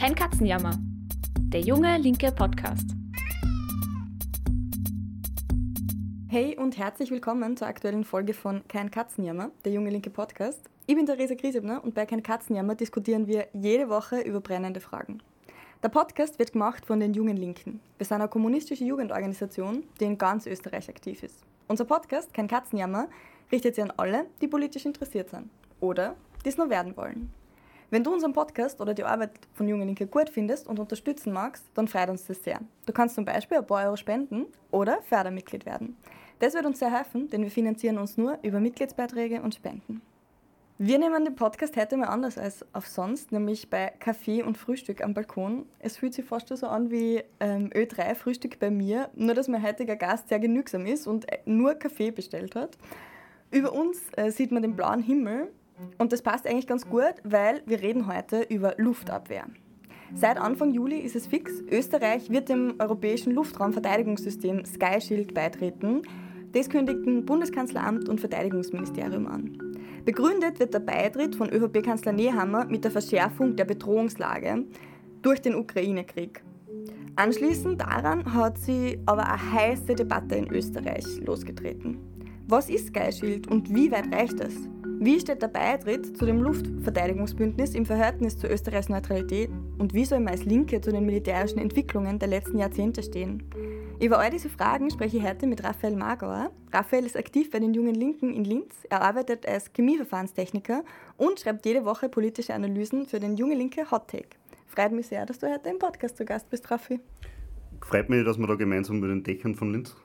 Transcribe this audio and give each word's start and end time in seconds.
Kein 0.00 0.14
Katzenjammer. 0.14 0.78
Der 1.52 1.60
junge 1.60 1.98
linke 1.98 2.32
Podcast. 2.32 2.88
Hey 6.26 6.56
und 6.56 6.78
herzlich 6.78 7.10
willkommen 7.10 7.54
zur 7.58 7.66
aktuellen 7.66 8.04
Folge 8.04 8.32
von 8.32 8.66
Kein 8.66 8.90
Katzenjammer, 8.90 9.50
der 9.62 9.72
junge 9.72 9.90
linke 9.90 10.08
Podcast. 10.08 10.62
Ich 10.86 10.96
bin 10.96 11.04
Theresa 11.04 11.34
Griesebner 11.34 11.84
und 11.84 11.94
bei 11.94 12.06
Kein 12.06 12.22
Katzenjammer 12.22 12.76
diskutieren 12.76 13.26
wir 13.26 13.48
jede 13.52 13.90
Woche 13.90 14.22
über 14.22 14.40
brennende 14.40 14.80
Fragen. 14.80 15.22
Der 15.82 15.90
Podcast 15.90 16.38
wird 16.38 16.52
gemacht 16.52 16.86
von 16.86 16.98
den 16.98 17.12
Jungen 17.12 17.36
Linken. 17.36 17.80
Wir 17.98 18.06
sind 18.06 18.20
eine 18.20 18.28
kommunistische 18.28 18.84
Jugendorganisation, 18.84 19.84
die 20.00 20.06
in 20.06 20.16
ganz 20.16 20.46
Österreich 20.46 20.88
aktiv 20.88 21.22
ist. 21.22 21.44
Unser 21.68 21.84
Podcast, 21.84 22.32
kein 22.32 22.48
Katzenjammer, 22.48 23.08
richtet 23.52 23.74
sich 23.74 23.84
an 23.84 23.92
alle, 23.98 24.24
die 24.40 24.48
politisch 24.48 24.86
interessiert 24.86 25.28
sind 25.28 25.50
oder 25.78 26.16
die 26.42 26.48
es 26.48 26.56
nur 26.56 26.70
werden 26.70 26.96
wollen. 26.96 27.30
Wenn 27.92 28.04
du 28.04 28.12
unseren 28.12 28.32
Podcast 28.32 28.80
oder 28.80 28.94
die 28.94 29.02
Arbeit 29.02 29.32
von 29.52 29.66
Jungen 29.66 29.86
Linke 29.88 30.06
gut 30.06 30.30
findest 30.30 30.68
und 30.68 30.78
unterstützen 30.78 31.32
magst, 31.32 31.64
dann 31.74 31.88
freut 31.88 32.08
uns 32.08 32.24
das 32.24 32.44
sehr. 32.44 32.60
Du 32.86 32.92
kannst 32.92 33.16
zum 33.16 33.24
Beispiel 33.24 33.58
ein 33.58 33.66
paar 33.66 33.84
Euro 33.84 33.96
spenden 33.96 34.46
oder 34.70 35.02
Fördermitglied 35.02 35.66
werden. 35.66 35.96
Das 36.38 36.54
wird 36.54 36.66
uns 36.66 36.78
sehr 36.78 36.96
helfen, 36.96 37.28
denn 37.30 37.42
wir 37.42 37.50
finanzieren 37.50 37.98
uns 37.98 38.16
nur 38.16 38.38
über 38.42 38.60
Mitgliedsbeiträge 38.60 39.42
und 39.42 39.56
Spenden. 39.56 40.02
Wir 40.78 41.00
nehmen 41.00 41.24
den 41.24 41.34
Podcast 41.34 41.76
heute 41.76 41.96
mal 41.96 42.06
anders 42.06 42.38
als 42.38 42.64
auf 42.72 42.86
sonst, 42.86 43.32
nämlich 43.32 43.68
bei 43.68 43.92
Kaffee 43.98 44.44
und 44.44 44.56
Frühstück 44.56 45.02
am 45.02 45.12
Balkon. 45.12 45.66
Es 45.80 45.96
fühlt 45.96 46.14
sich 46.14 46.24
fast 46.24 46.56
so 46.56 46.68
an 46.68 46.92
wie 46.92 47.24
ähm, 47.40 47.70
Ö3 47.70 48.14
Frühstück 48.14 48.60
bei 48.60 48.70
mir, 48.70 49.10
nur 49.16 49.34
dass 49.34 49.48
mein 49.48 49.64
heutiger 49.64 49.96
Gast 49.96 50.28
sehr 50.28 50.38
genügsam 50.38 50.86
ist 50.86 51.08
und 51.08 51.26
nur 51.44 51.74
Kaffee 51.74 52.12
bestellt 52.12 52.54
hat. 52.54 52.78
Über 53.50 53.72
uns 53.72 53.98
äh, 54.16 54.30
sieht 54.30 54.52
man 54.52 54.62
den 54.62 54.76
blauen 54.76 55.02
Himmel 55.02 55.50
und 55.98 56.12
das 56.12 56.22
passt 56.22 56.46
eigentlich 56.46 56.66
ganz 56.66 56.88
gut, 56.88 57.14
weil 57.24 57.62
wir 57.66 57.80
reden 57.82 58.06
heute 58.06 58.42
über 58.42 58.74
Luftabwehr. 58.78 59.44
Seit 60.14 60.38
Anfang 60.38 60.72
Juli 60.72 60.98
ist 60.98 61.14
es 61.14 61.26
fix, 61.26 61.62
Österreich 61.70 62.30
wird 62.30 62.48
dem 62.48 62.74
europäischen 62.80 63.32
Luftraumverteidigungssystem 63.32 64.64
Sky 64.64 65.00
Shield 65.00 65.34
beitreten. 65.34 66.02
Das 66.52 66.68
kündigten 66.68 67.24
Bundeskanzleramt 67.24 68.08
und 68.08 68.18
Verteidigungsministerium 68.18 69.28
an. 69.28 69.56
Begründet 70.04 70.58
wird 70.58 70.74
der 70.74 70.80
Beitritt 70.80 71.36
von 71.36 71.48
ÖVP-Kanzler 71.48 72.12
Nehammer 72.12 72.64
mit 72.64 72.82
der 72.82 72.90
Verschärfung 72.90 73.54
der 73.54 73.66
Bedrohungslage 73.66 74.64
durch 75.22 75.40
den 75.40 75.54
Ukraine-Krieg. 75.54 76.42
Anschließend 77.14 77.80
daran 77.80 78.34
hat 78.34 78.58
sie 78.58 78.98
aber 79.06 79.28
eine 79.28 79.52
heiße 79.52 79.94
Debatte 79.94 80.34
in 80.36 80.50
Österreich 80.50 81.04
losgetreten. 81.24 81.98
Was 82.48 82.68
ist 82.68 82.88
Sky 82.88 83.12
Shield 83.12 83.46
und 83.48 83.72
wie 83.72 83.92
weit 83.92 84.12
reicht 84.12 84.40
es? 84.40 84.54
Wie 85.02 85.18
steht 85.18 85.40
der 85.40 85.48
Beitritt 85.48 86.18
zu 86.18 86.26
dem 86.26 86.42
Luftverteidigungsbündnis 86.42 87.74
im 87.74 87.86
Verhältnis 87.86 88.36
zu 88.36 88.46
Österreichs 88.46 88.90
Neutralität 88.90 89.48
und 89.78 89.94
wie 89.94 90.04
soll 90.04 90.20
man 90.20 90.34
als 90.34 90.44
Linke 90.44 90.78
zu 90.82 90.92
den 90.92 91.06
militärischen 91.06 91.58
Entwicklungen 91.58 92.18
der 92.18 92.28
letzten 92.28 92.58
Jahrzehnte 92.58 93.02
stehen? 93.02 93.42
Über 93.98 94.18
all 94.18 94.28
diese 94.28 94.50
Fragen 94.50 94.90
spreche 94.90 95.16
ich 95.16 95.26
heute 95.26 95.46
mit 95.46 95.64
Raphael 95.64 95.96
Magauer. 95.96 96.50
Raphael 96.70 97.06
ist 97.06 97.16
aktiv 97.16 97.50
bei 97.50 97.60
den 97.60 97.72
Jungen 97.72 97.94
Linken 97.94 98.34
in 98.34 98.44
Linz. 98.44 98.74
Er 98.90 99.00
arbeitet 99.00 99.48
als 99.48 99.72
Chemieverfahrenstechniker 99.72 100.84
und 101.16 101.40
schreibt 101.40 101.64
jede 101.64 101.86
Woche 101.86 102.10
politische 102.10 102.52
Analysen 102.52 103.06
für 103.06 103.20
den 103.20 103.38
Junge 103.38 103.54
Linke 103.54 103.90
Hot 103.90 104.08
Take. 104.08 104.28
Freut 104.66 104.92
mich 104.92 105.06
sehr, 105.06 105.24
dass 105.24 105.38
du 105.38 105.50
heute 105.50 105.70
im 105.70 105.78
Podcast 105.78 106.18
zu 106.18 106.26
Gast 106.26 106.50
bist, 106.50 106.70
Raffi. 106.70 107.00
Freut 107.80 108.10
mich, 108.10 108.22
dass 108.26 108.36
wir 108.36 108.46
da 108.46 108.54
gemeinsam 108.54 109.00
mit 109.00 109.08
den 109.08 109.22
Dächern 109.22 109.54
von 109.54 109.72
Linz 109.72 109.96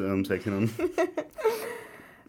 ähm, 0.00 0.24
sein 0.24 0.42
können. 0.42 0.70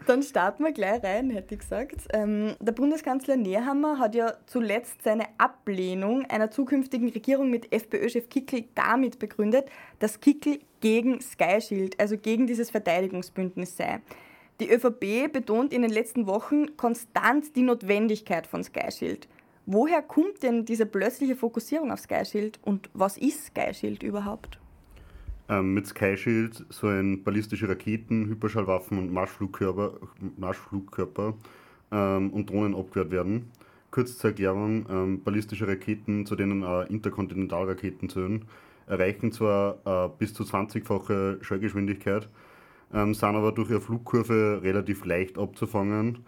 Dann 0.08 0.24
starten 0.24 0.64
wir 0.64 0.72
gleich 0.72 1.04
rein, 1.04 1.30
hätte 1.30 1.54
ich 1.54 1.60
gesagt. 1.62 2.08
Ähm, 2.12 2.56
der 2.60 2.72
Bundeskanzler 2.72 3.36
Nehammer 3.36 4.00
hat 4.00 4.16
ja 4.16 4.34
zuletzt 4.48 5.04
seine 5.04 5.26
Ablehnung 5.38 6.26
einer 6.26 6.50
zukünftigen 6.50 7.10
Regierung 7.10 7.50
mit 7.50 7.72
FPÖ-Chef 7.72 8.28
Kickl 8.30 8.66
damit 8.74 9.20
begründet, 9.20 9.70
dass 10.00 10.20
Kickl 10.20 10.60
gegen 10.80 11.22
Sky 11.22 11.61
Shield, 11.61 12.00
also 12.00 12.17
gegen 12.17 12.48
dieses 12.48 12.72
Verteidigungsbündnis 12.72 13.78
sei. 13.78 14.02
Die 14.60 14.70
ÖVP 14.70 15.32
betont 15.32 15.72
in 15.72 15.84
den 15.84 15.92
letzten 15.92 16.28
Wochen 16.28 16.78
konstant 16.78 17.56
die 17.56 17.64
Notwendigkeit 17.64 18.48
von 18.48 18.64
Sky 18.64 18.92
Shield. 18.92 19.28
Woher 19.67 20.02
kommt 20.02 20.42
denn 20.42 20.66
diese 20.66 20.88
plötzliche 20.88 21.36
Fokussierung 21.36 21.92
auf 21.92 22.00
Sky 22.00 22.26
Shield 22.26 22.60
und 22.64 22.90
was 22.94 23.17
ist 23.17 23.45
Sky 23.45 23.73
Shield 23.73 24.02
überhaupt? 24.02 24.61
Ähm, 25.52 25.73
mit 25.73 25.86
Sky 25.86 26.16
Shield 26.16 26.66
sollen 26.70 27.23
ballistische 27.23 27.67
Raketen, 27.67 28.28
Hyperschallwaffen 28.28 28.98
und 28.98 29.12
Marschflugkörper, 29.12 30.00
Marschflugkörper 30.38 31.34
ähm, 31.92 32.30
und 32.32 32.50
Drohnen 32.50 32.73
abgewehrt 32.73 33.12
werden. 33.12 33.52
Kurz 33.92 34.17
zur 34.17 34.30
Erklärung, 34.30 34.86
ähm, 34.90 35.22
ballistische 35.22 35.67
Raketen, 35.67 36.26
zu 36.26 36.38
denen 36.38 36.64
auch 36.64 36.84
Interkontinentalraketen 36.90 38.08
zählen, 38.08 38.45
erreichen 38.88 39.34
zwar 39.34 39.80
äh, 39.84 40.10
bis 40.17 40.34
zu 40.34 40.44
20-fache 40.44 41.44
Schallgeschwindigkeit, 41.44 42.30
ähm, 42.94 43.14
sind 43.14 43.36
aber 43.36 43.52
durch 43.52 43.72
ihre 43.72 43.82
Flugkurve 43.82 44.61
relativ 44.64 45.04
leicht 45.04 45.38
abzufangen 45.38 46.20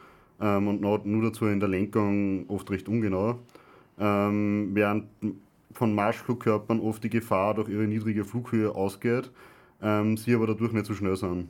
ähm, 0.41 0.67
und 0.67 0.81
nur 0.81 1.23
dazu 1.23 1.45
in 1.45 1.61
der 1.61 1.69
Lenkung 1.69 2.49
oft 2.49 2.69
recht 2.71 2.89
ungenau. 2.89 3.39
Ähm, 3.97 4.71
während 4.73 5.05
von 5.73 5.93
Marschflugkörpern 5.93 6.79
oft 6.79 7.03
die 7.03 7.09
Gefahr 7.09 7.53
durch 7.53 7.69
ihre 7.69 7.87
niedrige 7.87 8.25
Flughöhe 8.25 8.73
ausgeht, 8.73 9.31
ähm, 9.81 10.17
sie 10.17 10.33
aber 10.35 10.47
dadurch 10.47 10.73
nicht 10.73 10.85
so 10.85 10.93
schnell 10.93 11.15
sind. 11.15 11.49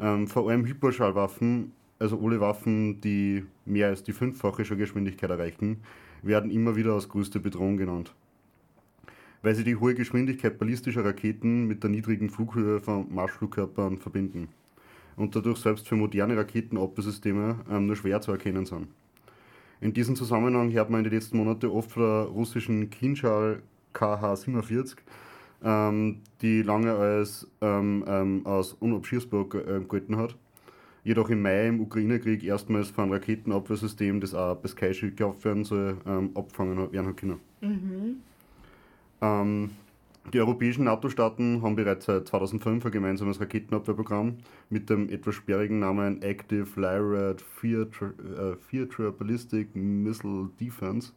Ähm, 0.00 0.26
vor 0.26 0.48
allem 0.48 0.64
Hyperschallwaffen, 0.64 1.72
also 1.98 2.20
alle 2.22 2.40
Waffen, 2.40 3.00
die 3.00 3.44
mehr 3.64 3.88
als 3.88 4.02
die 4.02 4.12
fünffache 4.12 4.64
Schallgeschwindigkeit 4.64 5.30
erreichen, 5.30 5.82
werden 6.22 6.50
immer 6.50 6.76
wieder 6.76 6.92
als 6.94 7.08
größte 7.08 7.40
Bedrohung 7.40 7.76
genannt. 7.76 8.14
Weil 9.42 9.54
sie 9.54 9.64
die 9.64 9.76
hohe 9.76 9.94
Geschwindigkeit 9.94 10.58
ballistischer 10.58 11.04
Raketen 11.04 11.66
mit 11.66 11.82
der 11.82 11.90
niedrigen 11.90 12.30
Flughöhe 12.30 12.80
von 12.80 13.12
Marschflugkörpern 13.12 13.98
verbinden 13.98 14.48
und 15.16 15.34
dadurch 15.36 15.58
selbst 15.58 15.88
für 15.88 15.96
moderne 15.96 16.36
Raketenabwehrsysteme 16.36 17.56
ähm, 17.70 17.86
nur 17.86 17.96
schwer 17.96 18.20
zu 18.20 18.32
erkennen 18.32 18.66
sind. 18.66 18.88
In 19.82 19.92
diesem 19.92 20.14
Zusammenhang 20.14 20.70
hört 20.70 20.90
man 20.90 21.00
in 21.00 21.04
den 21.10 21.12
letzten 21.12 21.38
Monaten 21.38 21.66
oft 21.66 21.90
von 21.90 22.04
der 22.04 22.22
russischen 22.26 22.88
Kinschal 22.88 23.62
KH-47, 23.94 24.94
ähm, 25.64 26.20
die 26.40 26.62
lange 26.62 26.94
als 26.94 27.48
ähm, 27.60 28.04
ähm, 28.06 28.46
aus 28.46 28.74
unabschießbar 28.74 29.46
äh, 29.56 29.80
gelten 29.80 30.16
hat. 30.16 30.36
Jedoch 31.02 31.30
im 31.30 31.42
Mai 31.42 31.66
im 31.66 31.80
Ukraine-Krieg 31.80 32.44
erstmals 32.44 32.90
von 32.90 33.04
einem 33.04 33.14
Raketenabwehrsystem, 33.14 34.20
das 34.20 34.34
auch 34.34 34.56
Sky 34.68 34.94
Shield 34.94 35.16
gekauft 35.16 35.44
werden 35.44 35.64
soll, 35.64 35.96
ähm, 36.06 36.30
abgefangen 36.36 36.92
werden 36.92 37.08
hat 37.08 37.16
können. 37.16 37.40
Mhm. 37.60 38.16
Die 40.32 40.40
europäischen 40.40 40.84
NATO-Staaten 40.84 41.60
haben 41.60 41.76
bereits 41.76 42.06
seit 42.06 42.26
2005 42.26 42.86
ein 42.86 42.90
gemeinsames 42.90 43.38
Raketenabwehrprogramm 43.38 44.38
mit 44.70 44.88
dem 44.88 45.10
etwas 45.10 45.34
sperrigen 45.34 45.78
Namen 45.78 46.22
Active 46.22 46.68
Lyrat 46.80 47.44
Theatre 47.60 49.08
äh, 49.08 49.10
Ballistic 49.10 49.76
Missile 49.76 50.48
Defense. 50.58 51.12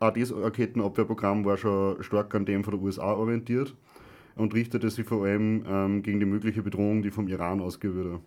Auch 0.00 0.10
dieses 0.10 0.36
Raketenabwehrprogramm 0.36 1.44
war 1.44 1.58
schon 1.58 2.02
stark 2.02 2.34
an 2.34 2.44
dem 2.44 2.64
von 2.64 2.74
den 2.74 2.82
USA 2.82 3.12
orientiert 3.12 3.76
und 4.34 4.52
richtete 4.52 4.90
sich 4.90 5.06
vor 5.06 5.24
allem 5.24 5.62
ähm, 5.68 6.02
gegen 6.02 6.18
die 6.18 6.26
mögliche 6.26 6.62
Bedrohung, 6.62 7.02
die 7.02 7.12
vom 7.12 7.28
Iran 7.28 7.60
ausgehen 7.60 7.94
würde. 7.94 8.20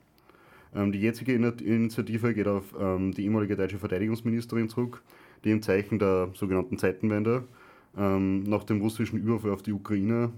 Ähm, 0.74 0.94
die 0.94 1.02
jetzige 1.02 1.34
Initiative 1.34 2.34
geht 2.34 2.48
auf 2.48 2.74
ähm, 2.80 3.12
die 3.12 3.26
ehemalige 3.26 3.58
deutsche 3.58 3.78
Verteidigungsministerin 3.78 4.70
zurück, 4.70 5.04
die 5.44 5.52
im 5.52 5.62
Zeichen 5.62 6.00
der 6.00 6.30
sogenannten 6.34 6.78
Zeitenwende 6.78 7.44
ähm, 7.98 8.44
nach 8.44 8.64
dem 8.64 8.82
russischen 8.82 9.20
Überfall 9.20 9.52
auf 9.52 9.64
die 9.64 9.74
Ukraine 9.74 10.32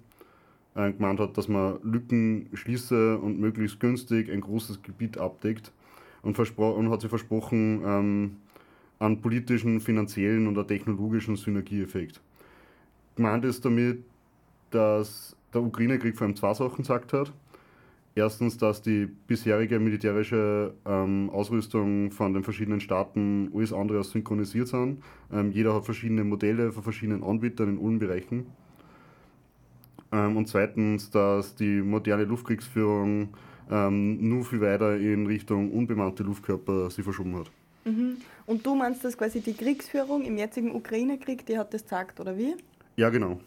äh, 0.75 0.91
gemeint 0.91 1.19
hat, 1.19 1.37
dass 1.37 1.47
man 1.47 1.77
Lücken 1.83 2.49
schließe 2.53 3.17
und 3.17 3.39
möglichst 3.39 3.79
günstig 3.79 4.31
ein 4.31 4.41
großes 4.41 4.81
Gebiet 4.81 5.17
abdeckt 5.17 5.71
und, 6.21 6.37
und 6.39 6.89
hat 6.89 7.01
sich 7.01 7.09
versprochen, 7.09 7.81
ähm, 7.85 8.35
an 8.99 9.19
politischen, 9.21 9.81
finanziellen 9.81 10.47
und 10.47 10.67
technologischen 10.67 11.35
Synergieeffekt. 11.35 12.21
Gemeint 13.15 13.43
ist 13.45 13.65
damit, 13.65 14.03
dass 14.71 15.35
der 15.53 15.61
Ukraine-Krieg 15.61 16.15
vor 16.15 16.25
allem 16.25 16.35
zwei 16.35 16.53
Sachen 16.53 16.77
gesagt 16.77 17.13
hat. 17.13 17.31
Erstens, 18.15 18.57
dass 18.57 18.81
die 18.81 19.07
bisherige 19.07 19.79
militärische 19.79 20.73
ähm, 20.85 21.31
Ausrüstung 21.31 22.11
von 22.11 22.33
den 22.33 22.43
verschiedenen 22.43 22.79
Staaten 22.79 23.51
alles 23.55 23.73
andere 23.73 23.99
als 23.99 24.11
synchronisiert 24.11 24.67
sind. 24.67 25.01
Ähm, 25.31 25.51
jeder 25.51 25.73
hat 25.73 25.85
verschiedene 25.85 26.23
Modelle 26.23 26.71
von 26.71 26.83
verschiedenen 26.83 27.23
Anbietern 27.23 27.69
in 27.69 27.83
allen 27.83 27.97
Bereichen. 27.97 28.45
Ähm, 30.11 30.37
und 30.37 30.47
zweitens, 30.47 31.09
dass 31.09 31.55
die 31.55 31.81
moderne 31.81 32.25
Luftkriegsführung 32.25 33.29
ähm, 33.71 34.29
nur 34.29 34.45
viel 34.45 34.61
weiter 34.61 34.95
in 34.95 35.25
Richtung 35.25 35.71
unbemannte 35.71 36.21
Luftkörper 36.21 36.91
sich 36.91 37.03
verschoben 37.03 37.35
hat. 37.35 37.49
Mhm. 37.85 38.17
Und 38.45 38.63
du 38.63 38.75
meinst, 38.75 39.03
dass 39.03 39.17
quasi 39.17 39.41
die 39.41 39.53
Kriegsführung 39.53 40.23
im 40.23 40.37
jetzigen 40.37 40.73
Ukraine-Krieg, 40.75 41.47
die 41.47 41.57
hat 41.57 41.73
das 41.73 41.83
gesagt, 41.83 42.19
oder 42.19 42.37
wie? 42.37 42.55
Ja, 42.95 43.09
genau. 43.09 43.39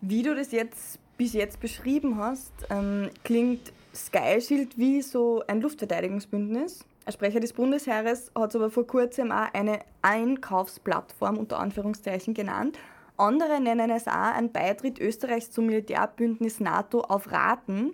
Wie 0.00 0.22
du 0.22 0.34
das 0.34 0.52
jetzt 0.52 1.00
bis 1.20 1.34
jetzt 1.34 1.60
beschrieben 1.60 2.16
hast, 2.16 2.50
ähm, 2.70 3.10
klingt 3.24 3.74
Sky 3.94 4.40
Shield 4.40 4.78
wie 4.78 5.02
so 5.02 5.42
ein 5.46 5.60
Luftverteidigungsbündnis. 5.60 6.86
Ein 7.04 7.12
Sprecher 7.12 7.40
des 7.40 7.52
Bundesheeres 7.52 8.32
hat 8.34 8.48
es 8.48 8.56
aber 8.56 8.70
vor 8.70 8.86
kurzem 8.86 9.30
auch 9.30 9.52
eine 9.52 9.80
Einkaufsplattform 10.00 11.36
unter 11.36 11.58
Anführungszeichen 11.58 12.32
genannt. 12.32 12.78
Andere 13.18 13.60
nennen 13.60 13.90
es 13.90 14.08
auch 14.08 14.34
einen 14.34 14.50
Beitritt 14.50 14.98
Österreichs 14.98 15.50
zum 15.50 15.66
Militärbündnis 15.66 16.58
NATO 16.58 17.02
auf 17.02 17.30
Raten. 17.30 17.92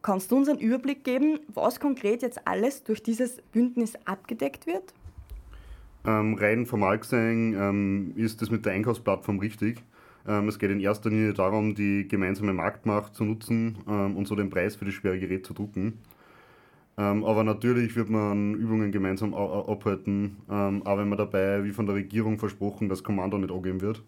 Kannst 0.00 0.32
du 0.32 0.38
uns 0.38 0.48
einen 0.48 0.58
Überblick 0.58 1.04
geben, 1.04 1.40
was 1.48 1.78
konkret 1.78 2.22
jetzt 2.22 2.48
alles 2.48 2.84
durch 2.84 3.02
dieses 3.02 3.42
Bündnis 3.52 3.98
abgedeckt 4.06 4.66
wird? 4.66 4.94
Ähm, 6.06 6.36
rein 6.40 6.64
formal 6.64 6.98
gesehen 6.98 7.52
ähm, 7.52 8.12
ist 8.16 8.40
das 8.40 8.48
mit 8.48 8.64
der 8.64 8.72
Einkaufsplattform 8.72 9.40
richtig. 9.40 9.82
Ähm, 10.26 10.48
es 10.48 10.58
geht 10.58 10.70
in 10.70 10.80
erster 10.80 11.10
Linie 11.10 11.32
darum, 11.32 11.74
die 11.74 12.06
gemeinsame 12.08 12.52
Marktmacht 12.52 13.14
zu 13.14 13.24
nutzen 13.24 13.78
ähm, 13.88 14.16
und 14.16 14.26
so 14.26 14.34
den 14.34 14.50
Preis 14.50 14.76
für 14.76 14.84
das 14.84 14.94
schwere 14.94 15.18
Gerät 15.18 15.46
zu 15.46 15.54
drucken. 15.54 15.98
Ähm, 16.98 17.24
aber 17.24 17.44
natürlich 17.44 17.96
wird 17.96 18.10
man 18.10 18.54
Übungen 18.54 18.92
gemeinsam 18.92 19.34
abhalten, 19.34 20.36
auch 20.48 20.98
wenn 20.98 21.08
man 21.08 21.16
dabei, 21.16 21.64
wie 21.64 21.70
von 21.70 21.86
der 21.86 21.94
Regierung 21.94 22.38
versprochen, 22.38 22.88
das 22.88 23.02
Kommando 23.02 23.38
nicht 23.38 23.50
angeben 23.52 23.80
wird 23.80 24.02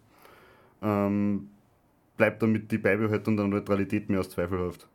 bleibt 2.17 2.41
damit 2.41 2.71
die 2.71 2.77
Beibehaltung 2.77 3.37
der 3.37 3.47
Neutralität 3.47 4.09
mehr 4.09 4.19
als 4.19 4.29
zweifelhaft. 4.29 4.87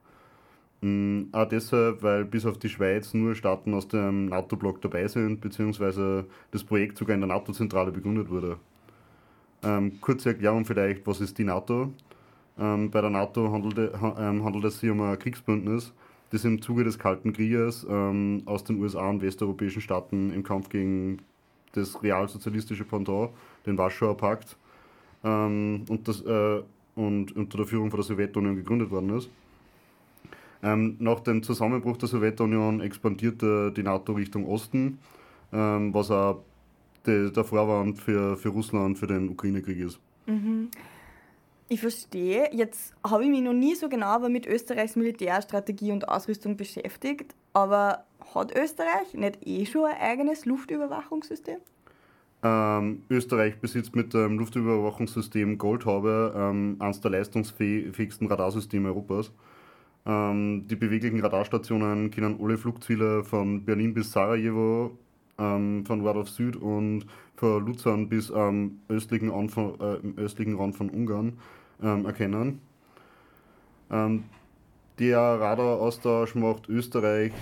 Ähm, 0.83 1.29
auch 1.33 1.47
deshalb, 1.47 2.03
weil 2.03 2.25
bis 2.25 2.47
auf 2.47 2.59
die 2.59 2.69
Schweiz 2.69 3.13
nur 3.13 3.35
Staaten 3.35 3.75
aus 3.75 3.89
dem 3.89 4.27
NATO-Block 4.27 4.81
dabei 4.81 5.09
sind, 5.09 5.41
beziehungsweise 5.41 6.27
das 6.53 6.65
Projekt 6.65 6.97
sogar 6.97 7.15
in 7.15 7.21
der 7.21 7.29
NATO-Zentrale 7.29 7.93
begründet 7.93 8.31
wurde. 8.31 8.57
Ähm, 9.63 10.01
kurze 10.01 10.31
Erklärung 10.31 10.65
vielleicht, 10.65 11.07
was 11.07 11.21
ist 11.21 11.39
die 11.39 11.45
NATO? 11.45 11.93
Ähm, 12.59 12.91
bei 12.91 13.01
der 13.01 13.11
NATO 13.11 13.53
handelt, 13.53 13.93
ähm, 14.19 14.45
handelt, 14.45 14.65
es 14.65 14.81
sich 14.81 14.91
um 14.91 15.01
ein 15.01 15.19
Kriegsbündnis, 15.19 15.93
das 16.31 16.45
im 16.45 16.61
Zuge 16.63 16.85
des 16.85 16.99
Kalten 16.99 17.33
Krieges 17.33 17.87
ähm, 17.89 18.43
aus 18.47 18.65
den 18.65 18.81
USA 18.81 19.09
und 19.09 19.23
westeuropäischen 19.23 19.83
Staaten 19.83 20.33
im 20.33 20.43
Kampf 20.43 20.69
gegen 20.69 21.19
das 21.73 22.03
realsozialistische 22.03 22.85
Pendant, 22.85 23.31
den 23.67 23.79
Warschauer 23.79 24.17
Pakt, 24.17 24.57
ähm, 25.25 25.85
und, 25.89 26.09
das, 26.09 26.23
äh, 26.23 26.63
und 26.95 27.37
unter 27.37 27.59
der 27.59 27.67
Führung 27.67 27.91
von 27.91 27.99
der 27.99 28.05
Sowjetunion 28.05 28.57
gegründet 28.57 28.91
worden 28.91 29.17
ist. 29.17 29.31
Ähm, 30.63 30.97
nach 30.99 31.21
dem 31.21 31.43
Zusammenbruch 31.43 31.97
der 31.97 32.09
Sowjetunion 32.09 32.81
expandierte 32.81 33.73
die 33.73 33.83
NATO 33.83 34.13
Richtung 34.13 34.47
Osten, 34.47 34.99
ähm, 35.53 35.95
was 35.95 36.11
auch 36.11 36.43
die, 37.07 37.33
der 37.33 37.45
Vorwand 37.45 37.99
für, 37.99 38.37
für 38.37 38.51
Russland 38.51 38.99
für 38.99 39.07
den 39.07 39.31
Ukraine-Krieg 39.31 39.79
ist. 39.79 39.99
Mhm. 40.27 40.71
Ich 41.69 41.81
verstehe. 41.81 42.51
Jetzt 42.53 42.95
habe 43.07 43.25
ich 43.25 43.31
mich 43.31 43.43
noch 43.43 43.53
nie 43.53 43.75
so 43.75 43.89
genau 43.89 44.07
aber 44.07 44.29
mit 44.29 44.47
Österreichs 44.47 44.97
Militärstrategie 44.97 45.93
und 45.93 46.09
Ausrüstung 46.09 46.57
beschäftigt. 46.57 47.35
Aber 47.53 48.05
hat 48.35 48.57
Österreich 48.57 49.15
nicht 49.15 49.47
eh 49.47 49.65
schon 49.67 49.85
ein 49.87 50.01
eigenes 50.01 50.47
Luftüberwachungssystem? 50.47 51.59
Ähm, 52.43 53.03
Österreich 53.11 53.61
besitzt 53.61 53.95
mit 53.95 54.15
dem 54.15 54.39
Luftüberwachungssystem 54.39 55.59
Goldhaube 55.59 56.35
ähm, 56.35 56.77
eines 56.79 57.01
der 57.01 57.11
leistungsfähigsten 57.11 58.27
Radarsysteme 58.27 58.89
Europas. 58.89 59.31
Ähm, 60.07 60.67
die 60.67 60.77
beweglichen 60.77 61.21
Radarstationen 61.21 62.11
kennen 62.11 62.39
alle 62.43 62.57
Flugziele 62.57 63.23
von 63.25 63.65
Berlin 63.65 63.93
bis 63.93 64.11
Sarajevo, 64.11 64.97
ähm, 65.41 65.85
von 65.87 66.07
auf 66.07 66.29
Süd 66.29 66.57
und 66.57 67.07
von 67.37 67.65
Luzern 67.65 68.09
bis 68.09 68.31
am 68.31 68.81
östlichen, 68.89 69.31
äh, 69.31 70.21
östlichen 70.21 70.57
Rand 70.57 70.77
von 70.77 70.91
Ungarn 70.91 71.39
ähm, 71.83 72.05
erkennen. 72.05 72.61
Ähm, 73.91 74.25
der 74.99 75.19
Radaraustausch 75.19 76.35
macht 76.35 76.69
Österreich 76.69 77.33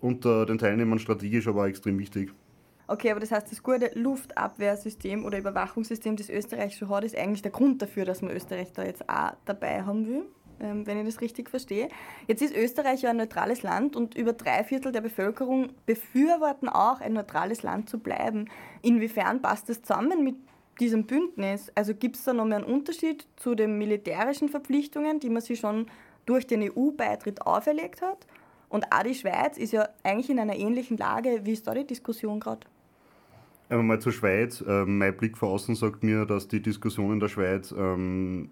unter 0.00 0.46
den 0.46 0.56
Teilnehmern 0.56 0.98
strategisch 0.98 1.46
aber 1.46 1.68
extrem 1.68 1.98
wichtig. 1.98 2.32
Okay, 2.88 3.10
aber 3.10 3.20
das 3.20 3.32
heißt, 3.32 3.50
das 3.50 3.62
gute 3.62 3.90
Luftabwehrsystem 3.94 5.24
oder 5.24 5.38
Überwachungssystem, 5.38 6.16
das 6.16 6.30
Österreich 6.30 6.76
schon 6.76 6.88
hat, 6.88 7.04
ist 7.04 7.16
eigentlich 7.16 7.42
der 7.42 7.50
Grund 7.50 7.82
dafür, 7.82 8.04
dass 8.04 8.22
man 8.22 8.30
Österreich 8.30 8.72
da 8.72 8.84
jetzt 8.84 9.08
auch 9.08 9.32
dabei 9.44 9.82
haben 9.82 10.06
will, 10.06 10.22
ähm, 10.22 10.35
wenn 10.58 10.98
ich 10.98 11.06
das 11.06 11.20
richtig 11.20 11.50
verstehe. 11.50 11.88
Jetzt 12.26 12.42
ist 12.42 12.54
Österreich 12.54 13.02
ja 13.02 13.10
ein 13.10 13.16
neutrales 13.16 13.62
Land 13.62 13.96
und 13.96 14.16
über 14.16 14.32
drei 14.32 14.64
Viertel 14.64 14.92
der 14.92 15.00
Bevölkerung 15.00 15.70
befürworten 15.84 16.68
auch, 16.68 17.00
ein 17.00 17.12
neutrales 17.12 17.62
Land 17.62 17.88
zu 17.88 17.98
bleiben. 17.98 18.48
Inwiefern 18.82 19.42
passt 19.42 19.68
das 19.68 19.82
zusammen 19.82 20.24
mit 20.24 20.36
diesem 20.80 21.06
Bündnis? 21.06 21.70
Also 21.74 21.94
gibt 21.94 22.16
es 22.16 22.24
da 22.24 22.32
noch 22.32 22.44
mehr 22.44 22.58
einen 22.58 22.66
Unterschied 22.66 23.26
zu 23.36 23.54
den 23.54 23.78
militärischen 23.78 24.48
Verpflichtungen, 24.48 25.20
die 25.20 25.30
man 25.30 25.42
sich 25.42 25.60
schon 25.60 25.86
durch 26.26 26.46
den 26.46 26.62
EU-Beitritt 26.62 27.42
auferlegt 27.42 28.02
hat? 28.02 28.26
Und 28.68 28.92
auch 28.92 29.02
die 29.02 29.14
Schweiz 29.14 29.58
ist 29.58 29.72
ja 29.72 29.88
eigentlich 30.02 30.30
in 30.30 30.40
einer 30.40 30.56
ähnlichen 30.56 30.96
Lage. 30.96 31.40
Wie 31.44 31.52
ist 31.52 31.66
da 31.66 31.74
die 31.74 31.86
Diskussion 31.86 32.40
gerade? 32.40 32.66
Einmal 33.68 34.00
zur 34.00 34.12
Schweiz. 34.12 34.64
Ähm, 34.66 34.98
mein 34.98 35.16
Blick 35.16 35.36
von 35.36 35.48
außen 35.48 35.74
sagt 35.74 36.04
mir, 36.04 36.24
dass 36.24 36.46
die 36.46 36.62
Diskussion 36.62 37.12
in 37.14 37.20
der 37.20 37.28
Schweiz 37.28 37.74
ähm, 37.76 38.48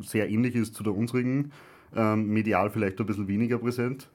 sehr 0.00 0.28
ähnlich 0.28 0.56
ist 0.56 0.74
zu 0.74 0.82
der 0.82 0.94
unsrigen. 0.94 1.52
Ähm, 1.94 2.28
medial 2.28 2.70
vielleicht 2.70 2.98
ein 3.00 3.06
bisschen 3.06 3.28
weniger 3.28 3.58
präsent. 3.58 4.10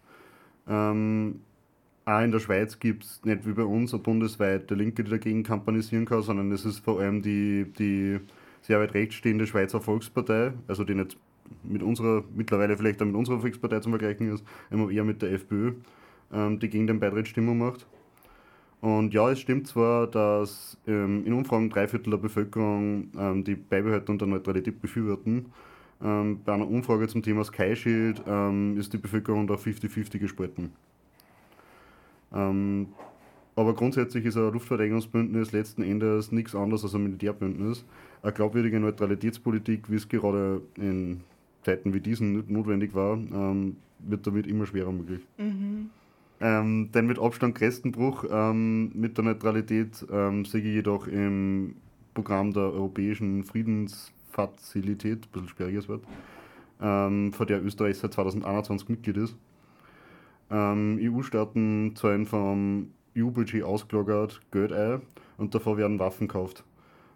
Auch 0.66 2.22
in 2.22 2.31
der 2.31 2.40
Schweiz 2.40 2.80
gibt 2.80 3.04
es 3.04 3.22
nicht 3.25 3.45
wie 3.45 3.51
bei 3.51 3.63
uns 3.63 3.94
eine 3.94 4.01
bundesweite 4.01 4.75
Linke, 4.75 5.04
die 5.04 5.12
dagegen 5.12 5.44
kampanisieren 5.44 6.06
kann, 6.06 6.22
sondern 6.22 6.54
es 6.54 6.63
ist 6.63 6.80
vor 6.80 7.01
allem 7.01 7.22
die, 7.22 7.66
die 7.78 8.19
sehr 8.62 8.80
weit 8.80 8.94
rechts 8.94 9.16
stehende 9.16 9.45
Schweizer 9.45 9.81
Volkspartei, 9.81 10.54
also 10.69 10.86
die 10.86 10.95
nicht 10.95 11.18
mit 11.63 11.84
unserer, 11.84 12.24
mittlerweile 12.34 12.78
vielleicht 12.78 13.01
auch 13.01 13.06
mit 13.06 13.16
unserer 13.16 13.42
Volkspartei 13.42 13.81
zu 13.81 13.90
vergleichen 13.90 14.34
ist, 14.34 14.45
immer 14.72 14.90
eher 14.90 15.04
mit 15.04 15.22
der 15.22 15.34
FPÖ, 15.34 15.74
die 16.31 16.69
gegen 16.69 16.88
den 16.88 17.01
Beitritt 17.01 17.28
Stimmung 17.28 17.57
macht. 17.57 17.86
Und 18.83 19.13
ja, 19.13 19.31
es 19.31 19.39
stimmt 19.39 19.65
zwar, 19.65 20.07
dass 20.07 20.77
ähm, 20.88 21.25
in 21.25 21.31
Umfragen 21.31 21.69
drei 21.69 21.88
Viertel 21.88 22.09
der 22.09 22.18
Bevölkerung 22.18 23.07
ähm, 23.18 23.45
die 23.45 23.56
Beibehaltung 23.56 24.18
der 24.18 24.27
Neutralität 24.27 24.81
befürworten. 24.81 25.45
Ähm, 26.03 26.41
bei 26.44 26.53
einer 26.53 26.68
Umfrage 26.68 27.07
zum 27.07 27.24
Thema 27.24 27.45
Sky 27.45 27.77
Shield 27.77 28.21
ähm, 28.27 28.77
ist 28.77 28.91
die 28.91 28.97
Bevölkerung 28.97 29.47
da 29.47 29.53
50-50 29.53 30.18
gespalten. 30.18 30.74
Ähm, 32.33 32.88
aber 33.56 33.74
grundsätzlich 33.74 34.25
ist 34.25 34.35
ein 34.35 34.51
Luftverteidigungsbündnis 34.51 35.53
letzten 35.53 35.83
Endes 35.83 36.33
nichts 36.33 36.53
anderes 36.53 36.83
als 36.83 36.94
ein 36.94 37.03
Militärbündnis. 37.03 37.85
Eine 38.21 38.33
glaubwürdige 38.33 38.81
Neutralitätspolitik, 38.81 39.89
wie 39.89 39.95
es 39.95 40.09
gerade 40.09 40.62
in 40.75 41.21
Zeiten 41.63 41.94
wie 41.94 42.01
diesen 42.01 42.51
notwendig 42.51 42.94
war, 42.94 43.13
ähm, 43.13 43.77
wird 44.00 44.27
damit 44.27 44.45
immer 44.45 44.65
schwerer 44.65 44.91
möglich. 44.91 45.21
Mhm. 45.38 45.89
Ähm, 46.41 46.91
den 46.91 47.07
mit 47.07 47.19
Abstand 47.19 47.56
größten 47.56 47.91
Bruch 47.91 48.25
ähm, 48.30 48.91
mit 48.94 49.18
der 49.18 49.25
Neutralität 49.25 50.06
ähm, 50.12 50.45
sehe 50.45 50.62
ich 50.62 50.68
jedoch 50.68 51.07
im 51.07 51.75
Programm 52.13 52.54
der 52.54 52.63
Europäischen 52.63 53.44
Friedensfazilität, 53.44 55.25
ein 55.25 55.31
bisschen 55.31 55.49
sperriges 55.49 55.87
Wort, 55.90 56.04
ähm, 56.81 57.33
von 57.33 57.47
der 57.47 57.63
Österreich 57.63 57.97
seit 57.97 58.13
2021 58.13 58.90
Mitglied 58.90 59.18
ist. 59.18 59.35
Ähm, 60.52 60.99
EU-Staaten 61.02 61.95
zahlen 61.95 62.25
vom 62.25 62.90
EU-Budget 63.18 63.63
ausgelagert 63.63 64.42
Geld 64.52 64.71
ein 64.71 65.02
und 65.37 65.56
davor 65.56 65.78
werden 65.78 65.99
Waffen 65.99 66.28
gekauft, 66.28 66.63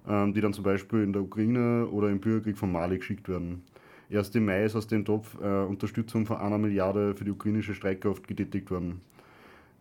ähm, 0.08 0.34
die 0.34 0.42
dann 0.42 0.54
zum 0.54 0.64
Beispiel 0.64 1.04
in 1.04 1.14
der 1.14 1.22
Ukraine 1.22 1.88
oder 1.88 2.10
im 2.10 2.20
Bürgerkrieg 2.20 2.58
von 2.58 2.72
Mali 2.72 2.98
geschickt 2.98 3.28
werden. 3.30 3.64
Erst 4.10 4.36
im 4.36 4.46
Mai 4.46 4.64
ist 4.64 4.76
aus 4.76 4.88
dem 4.88 5.04
Topf 5.04 5.38
äh, 5.42 5.64
Unterstützung 5.66 6.26
von 6.26 6.38
einer 6.38 6.58
Milliarde 6.58 7.14
für 7.16 7.26
die 7.26 7.32
ukrainische 7.32 7.74
Streitkraft 7.74 8.28
getätigt 8.28 8.72
worden. 8.72 9.02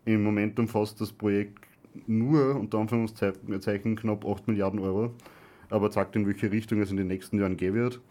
Im 0.03 0.23
Moment 0.23 0.59
umfasst 0.59 0.99
das 0.99 1.11
Projekt 1.13 1.59
nur, 2.07 2.55
unter 2.55 2.79
Anführungszeichen, 2.79 3.95
knapp 3.95 4.25
8 4.25 4.47
Milliarden 4.47 4.79
Euro, 4.79 5.11
aber 5.69 5.89
zeigt, 5.91 6.15
in 6.15 6.27
welche 6.27 6.51
Richtung 6.51 6.81
es 6.81 6.91
in 6.91 6.97
den 6.97 7.07
nächsten 7.07 7.39
Jahren 7.39 7.57
gehen 7.57 7.73
wird. 7.73 8.01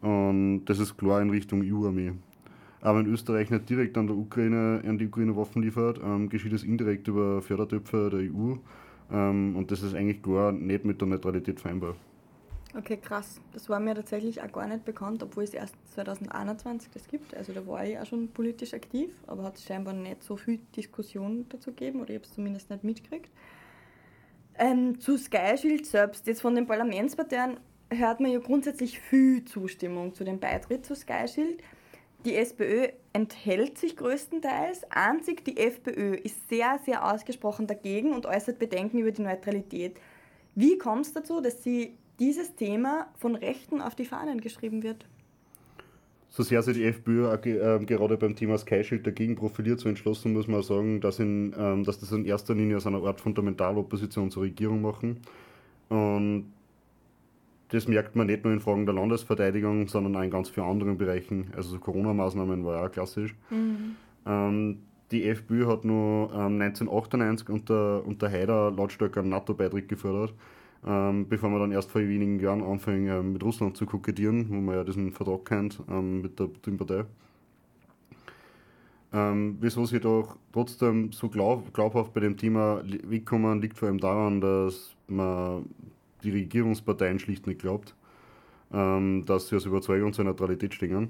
Und 0.00 0.64
das 0.66 0.78
ist 0.78 0.96
klar 0.96 1.20
in 1.20 1.30
Richtung 1.30 1.62
EU-Armee. 1.62 2.12
Aber 2.80 3.00
wenn 3.00 3.06
Österreich 3.06 3.50
nicht 3.50 3.68
direkt 3.68 3.98
an, 3.98 4.06
der 4.06 4.16
Ukraine, 4.16 4.82
an 4.86 4.98
die 4.98 5.06
Ukraine 5.06 5.36
Waffen 5.36 5.62
liefert, 5.62 6.00
ähm, 6.02 6.28
geschieht 6.28 6.52
es 6.52 6.62
indirekt 6.62 7.08
über 7.08 7.42
Fördertöpfe 7.42 8.08
der 8.10 8.20
EU. 8.20 8.54
Ähm, 9.10 9.56
und 9.56 9.70
das 9.70 9.82
ist 9.82 9.94
eigentlich 9.94 10.22
klar 10.22 10.52
nicht 10.52 10.84
mit 10.84 11.00
der 11.00 11.08
Neutralität 11.08 11.60
vereinbar. 11.60 11.96
Okay, 12.78 12.96
krass. 12.96 13.40
Das 13.52 13.68
war 13.68 13.80
mir 13.80 13.96
tatsächlich 13.96 14.40
auch 14.40 14.52
gar 14.52 14.68
nicht 14.68 14.84
bekannt, 14.84 15.20
obwohl 15.24 15.42
es 15.42 15.52
erst 15.52 15.74
2021 15.94 16.88
das 16.92 17.08
gibt. 17.08 17.36
Also 17.36 17.52
da 17.52 17.66
war 17.66 17.84
ich 17.84 17.98
auch 17.98 18.06
schon 18.06 18.28
politisch 18.28 18.72
aktiv, 18.72 19.10
aber 19.26 19.42
hat 19.42 19.56
es 19.56 19.64
scheinbar 19.64 19.94
nicht 19.94 20.22
so 20.22 20.36
viel 20.36 20.60
Diskussion 20.76 21.46
dazu 21.48 21.70
gegeben 21.70 22.00
oder 22.00 22.10
ich 22.10 22.16
habe 22.16 22.26
es 22.26 22.34
zumindest 22.34 22.70
nicht 22.70 22.84
mitgekriegt. 22.84 23.30
Ähm, 24.56 25.00
zu 25.00 25.18
Sky 25.18 25.56
Shield 25.56 25.86
selbst, 25.86 26.28
jetzt 26.28 26.40
von 26.40 26.54
den 26.54 26.68
Parlamentsparteien 26.68 27.58
hört 27.90 28.20
man 28.20 28.30
ja 28.30 28.38
grundsätzlich 28.38 29.00
viel 29.00 29.44
Zustimmung 29.44 30.14
zu 30.14 30.22
dem 30.22 30.38
Beitritt 30.38 30.86
zu 30.86 30.94
Sky 30.94 31.26
Shield. 31.26 31.60
Die 32.24 32.36
SPÖ 32.36 32.90
enthält 33.12 33.78
sich 33.78 33.96
größtenteils, 33.96 34.84
einzig 34.90 35.44
die 35.44 35.56
FPÖ 35.56 36.14
ist 36.14 36.48
sehr, 36.48 36.78
sehr 36.84 37.12
ausgesprochen 37.12 37.66
dagegen 37.66 38.12
und 38.12 38.24
äußert 38.24 38.60
Bedenken 38.60 38.98
über 38.98 39.10
die 39.10 39.22
Neutralität. 39.22 39.96
Wie 40.54 40.78
kommt 40.78 41.06
es 41.06 41.12
dazu, 41.12 41.40
dass 41.40 41.64
sie 41.64 41.96
dieses 42.18 42.54
Thema 42.56 43.06
von 43.16 43.34
Rechten 43.34 43.80
auf 43.80 43.94
die 43.94 44.04
Fahnen 44.04 44.40
geschrieben 44.40 44.82
wird. 44.82 45.06
So 46.30 46.42
sehr 46.42 46.62
sich 46.62 46.76
die 46.76 46.84
FPÖ 46.84 47.32
äh, 47.32 47.84
gerade 47.84 48.16
beim 48.16 48.36
Thema 48.36 48.58
Sky 48.58 48.84
Shield 48.84 49.06
dagegen 49.06 49.34
profiliert, 49.34 49.80
so 49.80 49.88
entschlossen 49.88 50.34
muss 50.34 50.46
man 50.46 50.62
sagen, 50.62 51.00
dass, 51.00 51.18
in, 51.18 51.54
ähm, 51.58 51.84
dass 51.84 51.98
das 52.00 52.12
in 52.12 52.26
erster 52.26 52.54
Linie 52.54 52.76
aus 52.76 52.86
einer 52.86 53.02
Art 53.02 53.20
Fundamentalopposition 53.20 54.30
zur 54.30 54.42
Regierung 54.42 54.82
machen. 54.82 55.20
Und 55.88 56.52
das 57.70 57.88
merkt 57.88 58.16
man 58.16 58.26
nicht 58.26 58.44
nur 58.44 58.52
in 58.52 58.60
Fragen 58.60 58.86
der 58.86 58.94
Landesverteidigung, 58.94 59.88
sondern 59.88 60.16
auch 60.16 60.22
in 60.22 60.30
ganz 60.30 60.48
vielen 60.48 60.66
anderen 60.66 60.98
Bereichen. 60.98 61.50
Also 61.56 61.70
so 61.70 61.78
Corona-Maßnahmen 61.78 62.64
war 62.64 62.80
ja 62.80 62.86
auch 62.86 62.92
klassisch. 62.92 63.34
Mhm. 63.50 63.96
Ähm, 64.26 64.78
die 65.10 65.24
FPÖ 65.26 65.66
hat 65.66 65.84
nur 65.84 66.30
ähm, 66.32 66.60
1998 66.60 67.48
unter, 67.48 68.06
unter 68.06 68.30
Haider 68.30 68.70
lautstark 68.70 69.16
einen 69.16 69.30
NATO-Beitritt 69.30 69.88
gefördert, 69.88 70.34
ähm, 70.86 71.28
bevor 71.28 71.50
man 71.50 71.60
dann 71.60 71.72
erst 71.72 71.90
vor 71.90 72.00
wenigen 72.00 72.38
Jahren 72.38 72.62
anfing, 72.62 73.08
ähm, 73.08 73.32
mit 73.32 73.42
Russland 73.42 73.76
zu 73.76 73.86
kokettieren, 73.86 74.48
wo 74.48 74.54
man 74.54 74.76
ja 74.76 74.84
diesen 74.84 75.12
Vertrag 75.12 75.44
kennt 75.44 75.82
ähm, 75.90 76.22
mit 76.22 76.38
der 76.38 76.46
Putin-Partei. 76.46 77.04
Ähm, 79.12 79.56
wieso 79.60 79.86
sie 79.86 80.00
doch 80.00 80.36
trotzdem 80.52 81.12
so 81.12 81.28
glaub, 81.28 81.72
glaubhaft 81.72 82.12
bei 82.12 82.20
dem 82.20 82.36
Thema 82.36 82.82
wegkommen, 82.84 83.60
liegt 83.60 83.78
vor 83.78 83.88
allem 83.88 83.98
daran, 83.98 84.40
dass 84.40 84.94
man 85.08 85.64
die 86.22 86.30
Regierungsparteien 86.30 87.18
schlicht 87.18 87.46
nicht 87.46 87.60
glaubt, 87.60 87.94
ähm, 88.72 89.24
dass 89.24 89.48
sie 89.48 89.56
aus 89.56 89.64
Überzeugung 89.64 90.12
zur 90.12 90.26
Neutralität 90.26 90.74
stehen. 90.74 91.08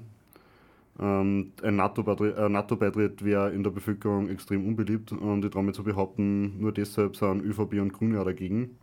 Ähm, 0.99 1.51
ein 1.61 1.75
NATO-Beitritt 1.75 2.37
NATO 2.49 2.79
wäre 2.79 3.51
in 3.51 3.63
der 3.63 3.71
Bevölkerung 3.71 4.29
extrem 4.29 4.65
unbeliebt 4.65 5.11
und 5.11 5.43
ich 5.45 5.51
traue 5.51 5.63
mir 5.63 5.73
zu 5.73 5.83
behaupten, 5.83 6.59
nur 6.59 6.71
deshalb 6.71 7.15
sind 7.15 7.43
ÖVP 7.43 7.73
und 7.81 7.93
Grüne 7.93 8.19
auch 8.21 8.25
dagegen. 8.25 8.77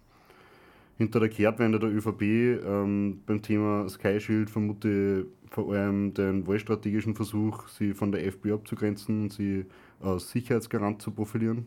Hinter 0.99 1.21
der 1.21 1.29
Kehrtwende 1.29 1.79
der 1.79 1.91
ÖVP 1.91 2.23
ähm, 2.23 3.21
beim 3.26 3.43
Thema 3.43 3.87
Sky 3.88 4.19
Shield 4.19 4.49
vermute 4.49 5.26
ich 5.45 5.53
vor 5.53 5.73
allem 5.75 6.15
den 6.15 6.47
wahlstrategischen 6.47 7.15
Versuch, 7.15 7.69
sie 7.69 7.93
von 7.93 8.12
der 8.12 8.26
FPÖ 8.26 8.55
abzugrenzen 8.55 9.25
und 9.25 9.33
sie 9.33 9.67
als 10.00 10.31
Sicherheitsgarant 10.31 11.03
zu 11.03 11.11
profilieren. 11.11 11.67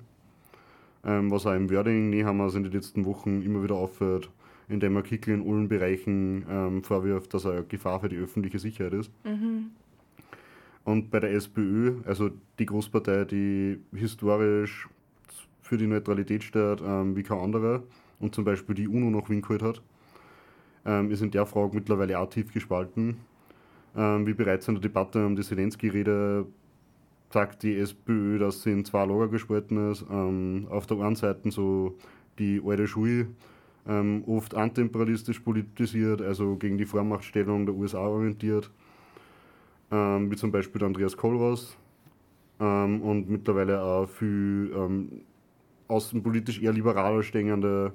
Ähm, 1.06 1.30
was 1.30 1.46
auch 1.46 1.54
im 1.54 1.70
Wording 1.70 2.10
Nehammer 2.10 2.54
in 2.56 2.64
den 2.64 2.72
letzten 2.72 3.06
Wochen 3.06 3.42
immer 3.44 3.64
wieder 3.64 3.76
auffällt, 3.76 4.30
indem 4.68 4.96
er 4.96 5.04
Kickel 5.04 5.36
in 5.36 5.48
allen 5.48 5.68
Bereichen 5.68 6.46
ähm, 6.50 6.84
vorwirft, 6.84 7.34
dass 7.34 7.46
er 7.46 7.52
eine 7.52 7.64
Gefahr 7.64 8.00
für 8.00 8.10
die 8.10 8.18
öffentliche 8.18 8.60
Sicherheit 8.60 8.94
ist. 8.94 9.12
Mhm. 9.24 9.68
Und 10.84 11.12
bei 11.12 11.20
der 11.20 11.32
SPÖ, 11.34 11.98
also 12.06 12.32
die 12.58 12.66
Großpartei, 12.66 13.26
die 13.26 13.80
historisch 13.94 14.90
für 15.62 15.78
die 15.78 15.88
Neutralität 15.88 16.44
steht, 16.44 16.82
ähm, 16.82 17.16
wie 17.16 17.24
kein 17.24 17.38
anderer 17.38 17.84
und 18.20 18.36
zum 18.36 18.44
Beispiel 18.44 18.76
die 18.76 18.88
UNO 18.88 19.10
noch 19.10 19.30
Wien 19.30 19.42
geholt 19.42 19.62
hat, 19.62 19.82
ähm, 20.86 21.12
ist 21.12 21.22
in 21.22 21.32
der 21.32 21.46
Frage 21.46 21.76
mittlerweile 21.76 22.20
auch 22.20 22.30
tief 22.30 22.54
gespalten. 22.54 23.18
Ähm, 23.96 24.28
wie 24.28 24.34
bereits 24.34 24.68
in 24.68 24.76
der 24.76 24.82
Debatte 24.82 25.26
um 25.26 25.36
die 25.36 25.42
Zelensky-Rede 25.42 26.46
sagt 27.32 27.64
die 27.64 27.78
SPÖ, 27.78 28.40
dass 28.40 28.64
sie 28.64 28.72
in 28.72 28.86
zwei 28.86 29.06
Lager 29.06 29.28
gespalten 29.28 29.92
ist. 29.92 30.06
Ähm, 30.10 30.68
auf 30.70 30.88
der 30.88 31.00
einen 31.00 31.16
Seite 31.16 31.52
so 31.52 31.96
die 32.38 32.62
alte 32.66 32.88
Schule, 32.88 33.28
ähm, 33.88 34.24
oft 34.28 34.56
antiimperialistisch 34.56 35.40
politisiert, 35.40 36.22
also 36.22 36.56
gegen 36.56 36.78
die 36.78 36.86
Vormachtstellung 36.86 37.66
der 37.66 37.76
USA 37.76 38.00
orientiert 38.00 38.72
ähm, 39.92 40.32
wie 40.32 40.36
zum 40.36 40.52
Beispiel 40.52 40.84
Andreas 40.84 41.18
Kohlroas 41.18 41.76
ähm, 42.60 43.02
und 43.02 43.30
mittlerweile 43.30 43.82
auch 43.82 44.08
viel 44.08 44.72
ähm, 44.76 45.22
außenpolitisch 45.88 46.62
eher 46.62 46.74
liberaler 46.74 47.24
stehende 47.24 47.94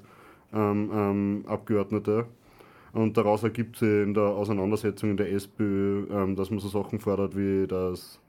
ähm, 0.53 0.91
ähm, 0.93 1.45
Abgeordnete. 1.47 2.27
Und 2.93 3.17
daraus 3.17 3.43
ergibt 3.43 3.77
sich 3.77 3.89
in 3.89 4.15
der 4.15 4.25
Auseinandersetzung 4.25 5.11
in 5.11 5.17
der 5.17 5.33
SPÖ, 5.33 6.07
ähm, 6.11 6.37
dass 6.37 6.51
man 6.51 6.61
so 6.61 6.69
Sachen 6.69 7.01
fordert 7.01 7.37
wie 7.37 7.67
das, 7.67 8.21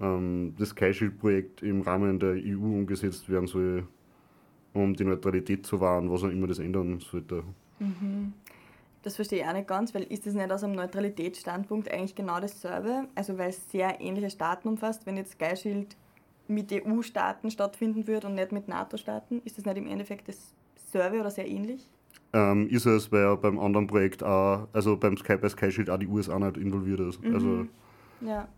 das 0.00 0.68
Sky-Shield-Projekt 0.68 1.60
im 1.64 1.80
Rahmen 1.80 2.20
der 2.20 2.34
EU 2.36 2.78
umgesetzt 2.78 3.28
werden 3.28 3.48
soll, 3.48 3.82
um 4.72 4.94
die 4.94 5.02
Neutralität 5.02 5.66
zu 5.66 5.80
wahren, 5.80 6.08
was 6.08 6.22
auch 6.22 6.28
immer 6.28 6.46
das 6.46 6.60
ändern 6.60 7.00
sollte. 7.00 7.42
Mhm. 7.80 8.32
Das 9.02 9.16
verstehe 9.16 9.40
ich 9.40 9.46
auch 9.46 9.52
nicht 9.52 9.68
ganz, 9.68 9.94
weil 9.94 10.02
ist 10.02 10.26
das 10.26 10.34
nicht 10.34 10.50
aus 10.50 10.64
einem 10.64 10.74
Neutralitätsstandpunkt 10.74 11.90
eigentlich 11.90 12.14
genau 12.14 12.40
dasselbe? 12.40 13.08
Also 13.14 13.38
weil 13.38 13.50
es 13.50 13.70
sehr 13.70 14.00
ähnliche 14.00 14.30
Staaten 14.30 14.68
umfasst, 14.68 15.06
wenn 15.06 15.16
jetzt 15.16 15.32
Sky 15.32 15.86
mit 16.48 16.72
EU-Staaten 16.72 17.50
stattfinden 17.50 18.06
würde 18.06 18.26
und 18.26 18.34
nicht 18.34 18.52
mit 18.52 18.68
NATO-Staaten, 18.68 19.40
ist 19.44 19.58
das 19.58 19.64
nicht 19.64 19.76
im 19.76 19.86
Endeffekt 19.86 20.28
dasselbe 20.92 21.20
oder 21.20 21.30
sehr 21.30 21.48
ähnlich? 21.48 21.90
Ähm, 22.32 22.68
ist 22.68 22.86
es, 22.86 23.10
weil 23.10 23.22
ja 23.22 23.34
beim 23.36 23.58
anderen 23.58 23.86
Projekt 23.86 24.22
auch, 24.22 24.68
also 24.72 24.96
beim 24.96 25.16
Sky 25.16 25.36
bei 25.36 25.48
Sky 25.48 25.72
Shield 25.72 25.88
auch 25.88 25.98
die 25.98 26.06
USA 26.06 26.38
nicht 26.38 26.58
involviert 26.58 27.00
ist. 27.00 27.22
Mhm. 27.22 27.34
Also 27.34 27.66
ja. 28.20 28.48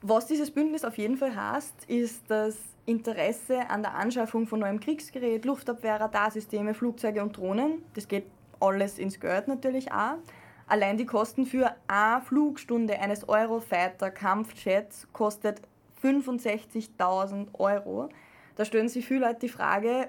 Was 0.00 0.26
dieses 0.26 0.50
Bündnis 0.50 0.84
auf 0.84 0.98
jeden 0.98 1.16
Fall 1.16 1.36
heißt, 1.36 1.84
ist 1.88 2.24
das 2.28 2.56
Interesse 2.86 3.70
an 3.70 3.82
der 3.82 3.94
Anschaffung 3.94 4.48
von 4.48 4.58
neuem 4.58 4.80
Kriegsgerät, 4.80 5.44
Luftabwehr, 5.44 6.00
Radarsysteme, 6.00 6.74
Flugzeuge 6.74 7.22
und 7.22 7.36
Drohnen. 7.36 7.82
Das 7.94 8.08
geht 8.08 8.24
alles 8.58 8.98
ins 8.98 9.20
Geld 9.20 9.46
natürlich 9.46 9.92
auch. 9.92 10.18
Allein 10.66 10.96
die 10.96 11.06
Kosten 11.06 11.46
für 11.46 11.72
eine 11.86 12.22
Flugstunde 12.22 12.98
eines 12.98 13.28
Eurofighter 13.28 14.10
Kampfjets 14.10 15.06
kostet 15.12 15.60
65.000 16.02 17.48
Euro. 17.54 18.08
Da 18.56 18.64
stellen 18.64 18.88
sich 18.88 19.06
viele 19.06 19.26
Leute 19.26 19.40
die 19.42 19.48
Frage, 19.48 20.08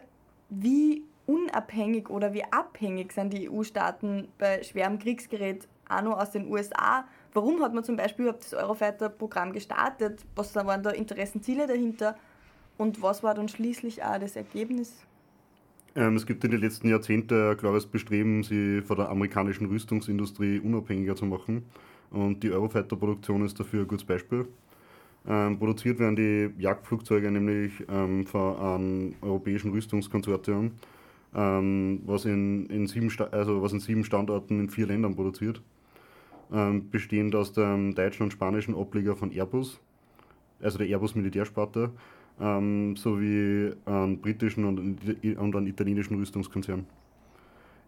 wie 0.59 1.03
unabhängig 1.25 2.09
oder 2.09 2.33
wie 2.33 2.43
abhängig 2.43 3.13
sind 3.13 3.33
die 3.33 3.49
EU-Staaten 3.49 4.27
bei 4.37 4.61
schwerem 4.63 4.99
Kriegsgerät 4.99 5.67
auch 5.89 6.01
noch 6.01 6.19
aus 6.19 6.31
den 6.31 6.51
USA? 6.51 7.05
Warum 7.33 7.61
hat 7.61 7.73
man 7.73 7.83
zum 7.83 7.95
Beispiel 7.95 8.25
überhaupt 8.25 8.43
das 8.43 8.53
Eurofighter-Programm 8.53 9.53
gestartet? 9.53 10.25
Was 10.35 10.55
waren 10.55 10.83
da 10.83 10.91
Interessenziele 10.91 11.67
dahinter? 11.67 12.15
Und 12.77 13.01
was 13.01 13.23
war 13.23 13.33
dann 13.33 13.47
schließlich 13.47 14.03
auch 14.03 14.17
das 14.19 14.35
Ergebnis? 14.35 15.05
Ähm, 15.95 16.15
es 16.15 16.25
gibt 16.25 16.43
in 16.43 16.51
den 16.51 16.59
letzten 16.59 16.89
Jahrzehnten 16.89 17.51
ein 17.51 17.57
klares 17.57 17.85
Bestreben, 17.85 18.43
sie 18.43 18.81
von 18.81 18.97
der 18.97 19.09
amerikanischen 19.09 19.67
Rüstungsindustrie 19.67 20.59
unabhängiger 20.59 21.15
zu 21.15 21.25
machen. 21.25 21.63
Und 22.09 22.43
die 22.43 22.51
Eurofighter-Produktion 22.51 23.45
ist 23.45 23.59
dafür 23.59 23.81
ein 23.81 23.87
gutes 23.87 24.05
Beispiel. 24.05 24.47
Ähm, 25.25 25.57
produziert 25.57 25.99
werden 25.99 26.15
die 26.15 26.49
Jagdflugzeuge 26.61 27.31
nämlich 27.31 27.71
ähm, 27.89 28.25
von 28.25 28.57
einem 28.57 29.15
europäischen 29.21 29.71
Rüstungskonsortium, 29.71 30.71
ähm, 31.33 32.01
was, 32.05 32.25
in, 32.25 32.65
in 32.67 32.87
sieben 32.87 33.09
also 33.31 33.61
was 33.61 33.71
in 33.71 33.79
sieben 33.79 34.03
Standorten 34.03 34.59
in 34.59 34.69
vier 34.69 34.87
Ländern 34.87 35.15
produziert. 35.15 35.61
Ähm, 36.51 36.89
bestehend 36.89 37.35
aus 37.35 37.53
dem 37.53 37.95
deutschen 37.95 38.23
und 38.23 38.31
spanischen 38.33 38.75
Ableger 38.75 39.15
von 39.15 39.31
Airbus, 39.31 39.79
also 40.61 40.77
der 40.77 40.87
Airbus 40.87 41.15
Militärsparte, 41.15 41.91
ähm, 42.39 42.95
sowie 42.97 43.71
einen 43.85 44.19
britischen 44.19 44.65
und, 44.65 44.99
und 45.23 45.55
einen 45.55 45.67
italienischen 45.67 46.17
Rüstungskonzern. 46.17 46.85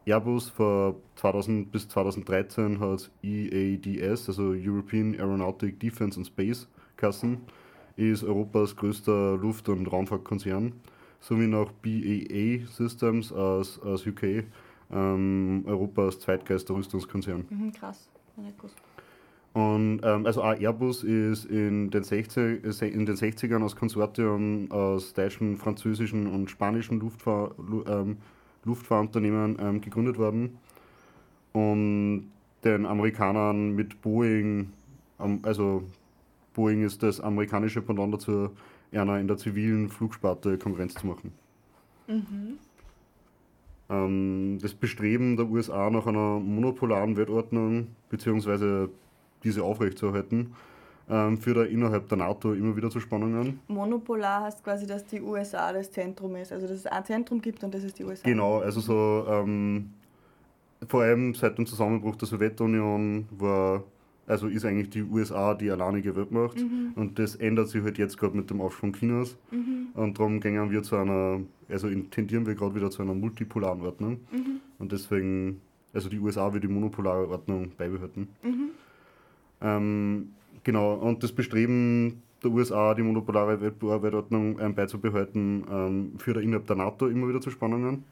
Airbus 0.06 0.50
von 0.50 0.96
2000 1.16 1.72
bis 1.72 1.88
2013 1.90 2.80
hat 2.80 3.12
EADS, 3.24 4.30
also 4.30 4.54
European 4.56 5.16
Aeronautic 5.16 5.80
Defence 5.80 6.16
and 6.18 6.28
Space 6.28 6.68
Kassen, 7.06 7.38
ist 7.98 8.24
Europas 8.24 8.76
größter 8.76 9.38
Luft- 9.38 9.70
und 9.70 9.86
Raumfahrtkonzern, 9.86 10.74
sowie 11.20 11.46
noch 11.46 11.72
BAA 11.72 12.66
Systems 12.72 13.32
aus, 13.32 13.80
aus 13.80 14.08
UK, 14.08 14.46
ähm, 14.92 15.64
Europas 15.68 16.20
zweitgrößter 16.20 16.74
Rüstungskonzern. 16.74 17.46
Mhm, 17.48 17.72
krass, 17.74 18.10
nicht 18.38 18.58
gewusst. 18.58 18.76
Und 19.54 20.02
ähm, 20.04 20.26
also 20.26 20.42
auch 20.42 20.60
Airbus 20.60 21.04
ist 21.04 21.46
in 21.46 21.92
den, 21.92 22.04
60, 22.04 22.64
in 22.82 23.06
den 23.06 23.16
60ern 23.16 23.62
als 23.62 23.76
Konsortium 23.76 24.72
aus 24.72 25.14
deutschen, 25.14 25.58
französischen 25.58 26.26
und 26.26 26.50
spanischen 26.50 27.00
Luftfahr 27.00 27.52
ähm, 27.88 28.18
Luftfahrunternehmen 28.64 29.58
ähm, 29.60 29.80
gegründet 29.80 30.18
worden. 30.18 30.58
Und 31.54 32.32
den 32.64 32.88
Amerikanern 32.88 33.76
mit 33.76 34.02
Boeing, 34.02 34.74
also 35.44 35.84
Boeing 36.56 36.84
ist 36.84 37.04
das 37.04 37.22
amerikanische 37.22 37.82
Pendant 37.82 38.14
dazu, 38.14 38.50
einer 38.92 39.20
in 39.20 39.28
der 39.28 39.38
zivilen 39.38 39.90
Flugsparte 39.90 40.58
Konkurrenz 40.58 40.96
zu 40.96 41.06
machen. 41.06 41.34
Mhm. 42.08 42.58
Ähm, 43.90 44.58
das 44.62 44.74
Bestreben 44.74 45.38
der 45.38 45.48
USA 45.48 45.90
nach 45.90 46.08
einer 46.08 46.40
monopolaren 46.40 47.18
Weltordnung 47.18 47.88
beziehungsweise 48.10 48.90
diese 49.44 49.64
aufrechtzuerhalten, 49.64 50.56
ähm, 51.08 51.38
führt 51.38 51.58
er 51.58 51.68
innerhalb 51.68 52.10
der 52.10 52.18
NATO 52.18 52.54
immer 52.54 52.76
wieder 52.76 52.90
zu 52.90 53.00
Spannungen. 53.00 53.60
Monopolar 53.68 54.44
heißt 54.44 54.64
quasi, 54.64 54.88
dass 54.88 55.06
die 55.06 55.22
USA 55.22 55.72
das 55.72 55.92
Zentrum 55.92 56.36
ist, 56.36 56.52
also 56.52 56.68
dass 56.68 56.78
es 56.78 56.88
ein 56.88 57.06
Zentrum 57.06 57.42
gibt 57.42 57.64
und 57.64 57.74
das 57.74 57.84
ist 57.84 58.00
die 58.00 58.06
USA. 58.06 58.28
Genau, 58.28 58.60
also 58.60 58.80
so 58.80 59.26
ähm, 59.30 59.92
vor 60.88 61.04
allem 61.04 61.36
seit 61.36 61.58
dem 61.58 61.68
Zusammenbruch 61.68 62.16
der 62.16 62.28
Sowjetunion 62.28 63.28
war 63.38 63.84
also 64.28 64.48
ist 64.48 64.66
eigentlich 64.66 64.90
die 64.90 65.04
USA 65.04 65.54
die 65.54 65.70
alleinige 65.70 66.16
Weltmacht 66.16 66.60
mhm. 66.60 66.94
und 66.96 67.20
das 67.20 67.36
ändert 67.36 67.70
sich 67.70 67.84
halt 67.84 67.98
jetzt 67.98 68.18
gerade 68.18 68.36
mit 68.36 68.50
dem 68.50 68.62
Aufschwung 68.62 68.94
Chinas 68.94 69.38
mhm. 69.52 69.88
und 69.94 70.18
darum 70.18 70.40
gehen 70.40 70.72
wir 70.72 70.84
zu 70.84 70.96
einer, 70.96 71.42
also 71.70 71.90
tendieren 72.12 72.46
wir 72.46 72.56
gerade 72.56 72.76
wieder 72.76 72.90
zu 72.90 73.02
einer 73.02 73.14
multipolaren 73.14 73.82
Ordnung 73.82 74.20
mhm. 74.32 74.62
und 74.80 74.92
deswegen, 74.92 75.62
also 75.94 76.10
die 76.10 76.20
USA 76.20 76.52
wird 76.54 76.64
die 76.64 76.68
monopolare 76.68 77.28
Ordnung 77.30 77.72
beibehalten. 77.78 78.28
Mhm. 78.44 78.70
Ähm, 79.62 80.30
genau, 80.64 80.96
und 80.96 81.24
das 81.24 81.32
Bestreben 81.32 82.22
der 82.44 82.52
USA, 82.52 82.94
die 82.94 83.02
monopolare 83.02 83.60
Weltordnung 83.60 84.60
ähm, 84.60 84.76
beizubehalten, 84.76 85.66
ähm, 85.72 86.12
führt 86.18 86.38
innerhalb 86.38 86.68
der 86.68 86.76
NATO 86.76 87.08
immer 87.08 87.28
wieder 87.28 87.42
zu 87.42 87.50
Spannungen. 87.50 88.04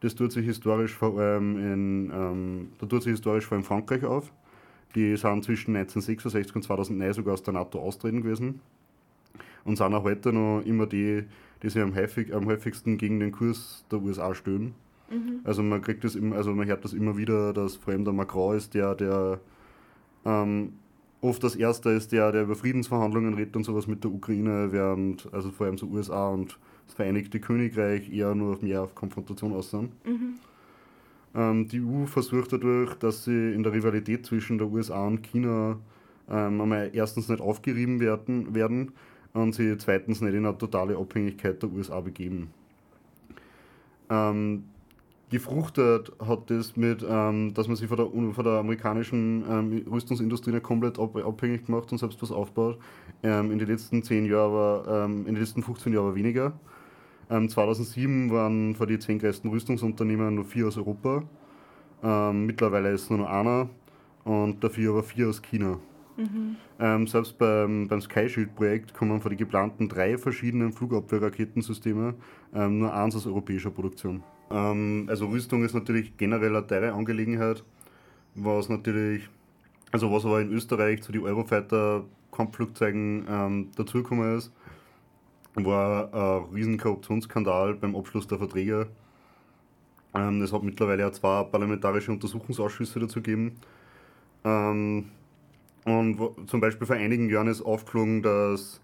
Das 0.00 0.14
tut 0.14 0.32
sich 0.32 0.44
historisch 0.46 0.94
vor 0.94 1.18
allem 1.18 1.56
in, 1.56 2.12
ähm, 2.14 2.68
da 2.78 2.86
tut 2.86 3.02
sich 3.02 3.12
historisch 3.12 3.46
vor 3.46 3.56
allem 3.56 3.64
Frankreich 3.64 4.04
auf. 4.04 4.30
Die 4.94 5.16
sind 5.16 5.44
zwischen 5.44 5.76
1966 5.76 6.54
und 6.54 6.62
2009 6.62 7.12
sogar 7.12 7.34
aus 7.34 7.42
der 7.42 7.54
NATO 7.54 7.78
austreten 7.78 8.22
gewesen 8.22 8.60
und 9.64 9.76
sind 9.76 9.92
auch 9.94 10.04
heute 10.04 10.32
noch 10.32 10.62
immer 10.64 10.86
die, 10.86 11.24
die 11.62 11.68
sich 11.68 11.82
am, 11.82 11.94
häufig, 11.94 12.34
am 12.34 12.46
häufigsten 12.46 12.96
gegen 12.96 13.20
den 13.20 13.32
Kurs 13.32 13.84
der 13.90 14.00
USA 14.00 14.34
stöhnen. 14.34 14.74
Mhm. 15.10 15.40
Also 15.44 15.62
man 15.62 15.82
kriegt 15.82 16.04
das 16.04 16.14
immer, 16.14 16.36
also 16.36 16.52
man 16.52 16.66
hört 16.66 16.84
das 16.84 16.92
immer 16.92 17.16
wieder, 17.16 17.52
dass 17.52 17.76
vor 17.76 17.92
allem 17.92 18.04
der 18.04 18.14
Macron 18.14 18.56
ist 18.56 18.74
der, 18.74 18.94
der 18.94 19.40
ähm, 20.24 20.72
oft 21.20 21.42
das 21.42 21.56
Erste 21.56 21.90
ist, 21.90 22.12
der, 22.12 22.32
der 22.32 22.42
über 22.42 22.56
Friedensverhandlungen 22.56 23.34
redet 23.34 23.56
und 23.56 23.64
sowas 23.64 23.86
mit 23.86 24.04
der 24.04 24.12
Ukraine, 24.12 24.72
während 24.72 25.28
also 25.32 25.50
vor 25.50 25.66
allem 25.66 25.78
so 25.78 25.86
USA 25.86 26.28
und 26.28 26.58
das 26.86 26.94
Vereinigte 26.94 27.40
Königreich 27.40 28.12
eher 28.12 28.34
nur 28.34 28.58
mehr 28.62 28.82
auf 28.82 28.94
Konfrontation 28.94 29.52
aus 29.52 29.70
sind. 29.70 29.92
Mhm. 30.06 30.34
Ähm, 31.36 31.68
die 31.68 31.82
EU 31.82 32.06
versucht 32.06 32.52
dadurch, 32.52 32.94
dass 32.94 33.24
sie 33.24 33.52
in 33.52 33.62
der 33.62 33.72
Rivalität 33.72 34.24
zwischen 34.24 34.56
der 34.56 34.68
USA 34.68 35.06
und 35.06 35.22
China 35.22 35.78
ähm, 36.30 36.60
einmal 36.60 36.90
erstens 36.94 37.28
nicht 37.28 37.42
aufgerieben 37.42 38.00
werden, 38.00 38.54
werden 38.54 38.92
und 39.34 39.54
sie 39.54 39.76
zweitens 39.76 40.22
nicht 40.22 40.34
in 40.34 40.46
eine 40.46 40.56
totale 40.56 40.96
Abhängigkeit 40.96 41.62
der 41.62 41.70
USA 41.70 42.00
begeben. 42.00 42.48
Ähm, 44.08 44.64
gefruchtet 45.28 46.10
hat 46.24 46.48
das 46.48 46.74
mit, 46.76 47.04
ähm, 47.06 47.52
dass 47.52 47.68
man 47.68 47.76
sich 47.76 47.88
von 47.88 47.98
der, 47.98 48.34
von 48.34 48.44
der 48.44 48.54
amerikanischen 48.54 49.44
ähm, 49.48 49.84
Rüstungsindustrie 49.90 50.52
nicht 50.52 50.62
komplett 50.62 50.98
ab, 50.98 51.16
abhängig 51.16 51.66
gemacht 51.66 51.92
und 51.92 51.98
selbst 51.98 52.22
was 52.22 52.32
aufbaut. 52.32 52.78
Ähm, 53.22 53.50
in 53.50 53.58
den 53.58 53.68
letzten 53.68 54.02
10 54.02 54.24
Jahren 54.24 54.54
aber, 54.54 55.06
in 55.06 55.24
den 55.26 55.36
letzten 55.36 55.62
15 55.62 55.92
Jahren 55.92 56.06
aber 56.06 56.14
weniger. 56.14 56.58
2007 57.28 58.04
ähm, 58.04 58.30
waren 58.30 58.74
von 58.74 58.86
den 58.86 59.00
10 59.00 59.18
größten 59.18 59.50
Rüstungsunternehmen 59.50 60.34
nur 60.34 60.44
vier 60.44 60.68
aus 60.68 60.76
Europa. 60.76 61.24
Ähm, 62.02 62.46
mittlerweile 62.46 62.92
ist 62.92 63.02
es 63.02 63.10
nur 63.10 63.20
noch 63.20 63.30
einer 63.30 63.68
und 64.24 64.62
dafür 64.62 64.92
aber 64.92 65.02
vier 65.02 65.28
aus 65.28 65.42
China. 65.42 65.78
Mhm. 66.16 66.56
Ähm, 66.78 67.06
selbst 67.06 67.38
beim, 67.38 67.88
beim 67.88 68.00
Sky 68.00 68.28
Shield-Projekt 68.28 68.94
kommen 68.94 69.20
von 69.20 69.30
den 69.30 69.38
geplanten 69.38 69.88
drei 69.88 70.18
verschiedenen 70.18 70.72
Flugabwehrraketensysteme 70.72 72.14
ähm, 72.54 72.78
nur 72.78 72.94
eins 72.94 73.16
aus 73.16 73.26
europäischer 73.26 73.70
Produktion. 73.70 74.22
Ähm, 74.50 75.06
also 75.08 75.26
Rüstung 75.26 75.64
ist 75.64 75.74
natürlich 75.74 76.16
generell 76.16 76.56
eine 76.56 76.66
teure 76.66 76.92
Angelegenheit, 76.92 77.64
was 78.34 78.68
natürlich, 78.68 79.28
also 79.92 80.12
was 80.12 80.24
aber 80.24 80.40
in 80.40 80.52
Österreich 80.52 81.02
zu 81.02 81.12
den 81.12 81.22
Eurofighter-Kampfflugzeugen 81.22 83.26
ähm, 83.28 83.68
dazugekommen 83.76 84.38
ist, 84.38 84.52
war 85.64 86.12
ein 86.12 86.54
riesen 86.54 86.78
Korruptionsskandal 86.78 87.74
beim 87.74 87.96
Abschluss 87.96 88.26
der 88.26 88.38
Verträge. 88.38 88.88
Ähm, 90.14 90.42
es 90.42 90.52
hat 90.52 90.62
mittlerweile 90.62 91.02
ja 91.02 91.12
zwei 91.12 91.44
parlamentarische 91.44 92.12
Untersuchungsausschüsse 92.12 93.00
dazu 93.00 93.20
gegeben. 93.22 93.56
Ähm, 94.44 95.06
und 95.84 96.18
zum 96.46 96.60
Beispiel 96.60 96.86
vor 96.86 96.96
einigen 96.96 97.30
Jahren 97.30 97.48
ist 97.48 97.62
aufgeflogen, 97.62 98.22
dass 98.22 98.80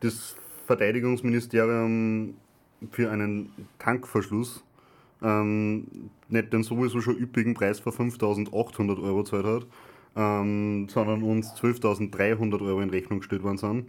das 0.00 0.36
Verteidigungsministerium 0.66 2.34
für 2.90 3.10
einen 3.10 3.52
Tankverschluss 3.78 4.64
ähm, 5.22 6.10
nicht 6.28 6.52
den 6.52 6.62
sowieso 6.62 7.00
schon 7.00 7.18
üppigen 7.18 7.54
Preis 7.54 7.80
von 7.80 7.92
5.800 7.92 9.02
Euro 9.02 9.22
gezahlt 9.22 9.44
hat, 9.44 9.66
ähm, 10.16 10.88
sondern 10.88 11.22
uns 11.22 11.52
12.300 11.54 12.62
Euro 12.62 12.80
in 12.80 12.90
Rechnung 12.90 13.18
gestellt 13.18 13.42
worden 13.42 13.58
sind. 13.58 13.86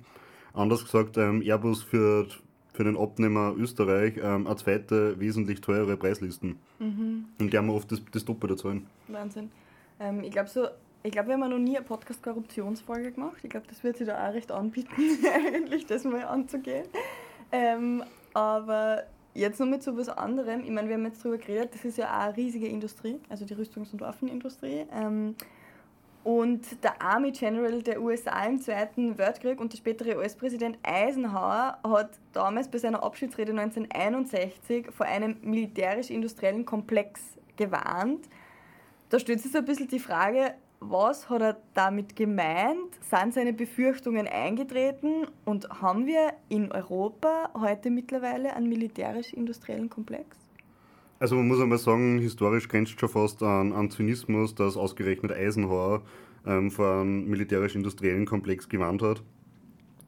Anders 0.54 0.84
gesagt, 0.84 1.18
ähm, 1.18 1.42
Airbus 1.42 1.84
führt 1.84 2.42
für 2.74 2.84
den 2.84 2.98
Abnehmer 2.98 3.54
Österreich 3.58 4.18
ähm, 4.18 4.48
eine 4.48 4.56
zweite, 4.56 5.20
wesentlich 5.20 5.62
teurere 5.62 5.98
Preislisten, 5.98 6.58
mhm. 6.80 7.26
in 7.38 7.50
der 7.50 7.62
wir 7.62 7.74
oft 7.74 7.92
das, 7.92 8.02
das 8.12 8.26
Doppelte 8.26 8.56
zahlen. 8.56 8.88
Wahnsinn. 9.08 9.52
Ähm, 10.00 10.24
ich 10.24 10.32
glaube, 10.32 10.50
so 10.50 10.68
ich 11.04 11.12
glaube, 11.12 11.30
wir 11.30 11.34
haben 11.34 11.50
noch 11.50 11.58
nie 11.58 11.78
eine 11.78 11.86
Podcast-Korruptionsfolge 11.86 13.12
gemacht. 13.12 13.38
Ich 13.42 13.50
glaube, 13.50 13.66
das 13.68 13.84
wird 13.84 13.98
sich 13.98 14.06
da 14.06 14.28
auch 14.28 14.34
recht 14.34 14.52
anbieten, 14.52 14.92
eigentlich 15.46 15.88
das 15.88 16.04
mal 16.04 16.24
anzugehen. 16.24 16.86
Ähm, 17.52 18.04
aber 18.34 19.04
jetzt 19.34 19.60
noch 19.60 19.68
mit 19.68 19.82
so 19.82 19.98
was 19.98 20.10
anderem. 20.10 20.62
Ich 20.64 20.70
meine, 20.70 20.88
wir 20.90 20.96
haben 20.96 21.06
jetzt 21.06 21.26
darüber 21.26 21.40
geredet, 21.40 21.74
das 21.74 21.86
ist 21.86 21.98
ja 21.98 22.06
auch 22.06 22.26
eine 22.26 22.38
riesige 22.38 22.68
Industrie, 22.68 23.20
also 23.30 23.46
die 23.46 23.56
Rüstungs- 23.56 23.92
und 23.94 24.02
Waffenindustrie. 24.02 24.86
Und 26.24 26.84
der 26.84 27.02
Army 27.02 27.32
General 27.32 27.82
der 27.82 28.00
USA 28.00 28.46
im 28.46 28.62
Zweiten 28.62 29.18
Weltkrieg 29.18 29.60
und 29.60 29.74
der 29.74 29.78
spätere 29.78 30.18
US-Präsident 30.18 30.78
Eisenhower 30.84 31.80
hat 31.84 32.12
damals 32.32 32.68
bei 32.68 32.78
seiner 32.78 33.02
Abschiedsrede 33.02 33.52
1961 33.52 34.92
vor 34.92 35.08
einem 35.08 35.38
militärisch-industriellen 35.42 36.66
Komplex 36.66 37.22
gewarnt. 37.58 38.30
Da 39.10 39.18
stellt 39.20 39.42
sich 39.42 39.52
so 39.52 39.58
ein 39.58 39.66
bisschen 39.66 39.88
die 39.88 40.00
Frage, 40.00 40.54
was 40.80 41.30
hat 41.30 41.42
er 41.42 41.58
damit 41.74 42.16
gemeint? 42.16 42.98
Sind 43.02 43.34
seine 43.34 43.54
Befürchtungen 43.54 44.28
eingetreten? 44.28 45.28
Und 45.46 45.70
haben 45.82 46.06
wir 46.06 46.34
in 46.50 46.72
Europa 46.72 47.50
heute 47.60 47.90
mittlerweile 47.90 48.56
einen 48.56 48.70
militärisch-industriellen 48.70 49.90
Komplex? 49.90 50.38
Also 51.22 51.36
man 51.36 51.48
muss 51.48 51.62
einmal 51.62 51.78
sagen, 51.78 52.18
historisch 52.18 52.68
grenzt 52.68 53.00
schon 53.00 53.08
fast 53.08 53.44
an, 53.44 53.74
an 53.74 53.92
Zynismus, 53.92 54.56
dass 54.56 54.76
ausgerechnet 54.76 55.32
Eisenhower 55.32 56.02
ähm, 56.48 56.72
vor 56.72 57.02
einem 57.02 57.30
militärisch-industriellen 57.30 58.26
Komplex 58.26 58.68
gewarnt 58.68 59.04
hat. 59.04 59.22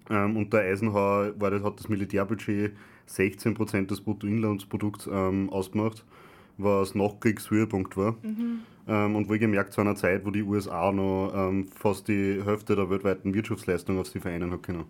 Ähm, 0.10 0.36
unter 0.36 0.62
Eisenhower 0.62 1.40
war 1.40 1.52
das, 1.52 1.62
hat 1.62 1.80
das 1.80 1.88
Militärbudget 1.88 2.74
16% 3.08 3.86
des 3.86 4.02
Bruttoinlandsprodukts 4.02 5.08
ähm, 5.08 5.52
ausgemacht 5.52 6.04
was 6.58 6.96
Nachkriegshöhepunkt 6.96 7.96
war. 7.96 8.16
Mhm. 8.24 8.62
Ähm, 8.88 9.16
und 9.16 9.30
wohlgemerkt 9.30 9.74
zu 9.74 9.82
einer 9.82 9.96
Zeit, 9.96 10.26
wo 10.26 10.32
die 10.32 10.44
USA 10.44 10.92
noch 10.92 11.32
ähm, 11.36 11.68
fast 11.68 12.08
die 12.08 12.42
Hälfte 12.44 12.76
der 12.76 12.90
weltweiten 12.90 13.34
Wirtschaftsleistung 13.34 14.00
auf 14.00 14.08
sie 14.08 14.20
vereinen 14.20 14.52
hat 14.52 14.64
können. 14.64 14.86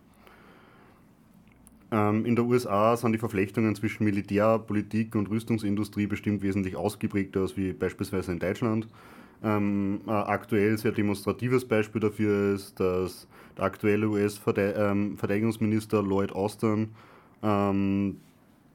Ähm, 1.94 2.26
in 2.26 2.36
der 2.36 2.46
USA 2.46 2.98
sind 2.98 3.12
die 3.12 3.20
Verflechtungen 3.20 3.76
zwischen 3.76 4.04
Militär, 4.04 4.58
Politik 4.58 5.14
und 5.16 5.30
Rüstungsindustrie 5.30 6.08
bestimmt 6.08 6.42
wesentlich 6.42 6.76
ausgeprägter 6.76 7.42
als 7.42 7.56
wie 7.56 7.72
beispielsweise 7.72 8.32
in 8.32 8.40
Deutschland. 8.40 8.88
Ähm, 9.44 10.02
ein 10.08 10.12
aktuell 10.12 10.76
sehr 10.80 10.92
demonstratives 10.92 11.66
Beispiel 11.66 12.02
dafür 12.02 12.56
ist, 12.56 12.80
dass 12.80 13.28
der 13.58 13.66
aktuelle 13.66 14.08
US-Verteidigungsminister 14.08 16.00
ähm, 16.00 16.10
Lloyd 16.10 16.32
Austin, 16.32 16.90
ähm, 17.44 18.18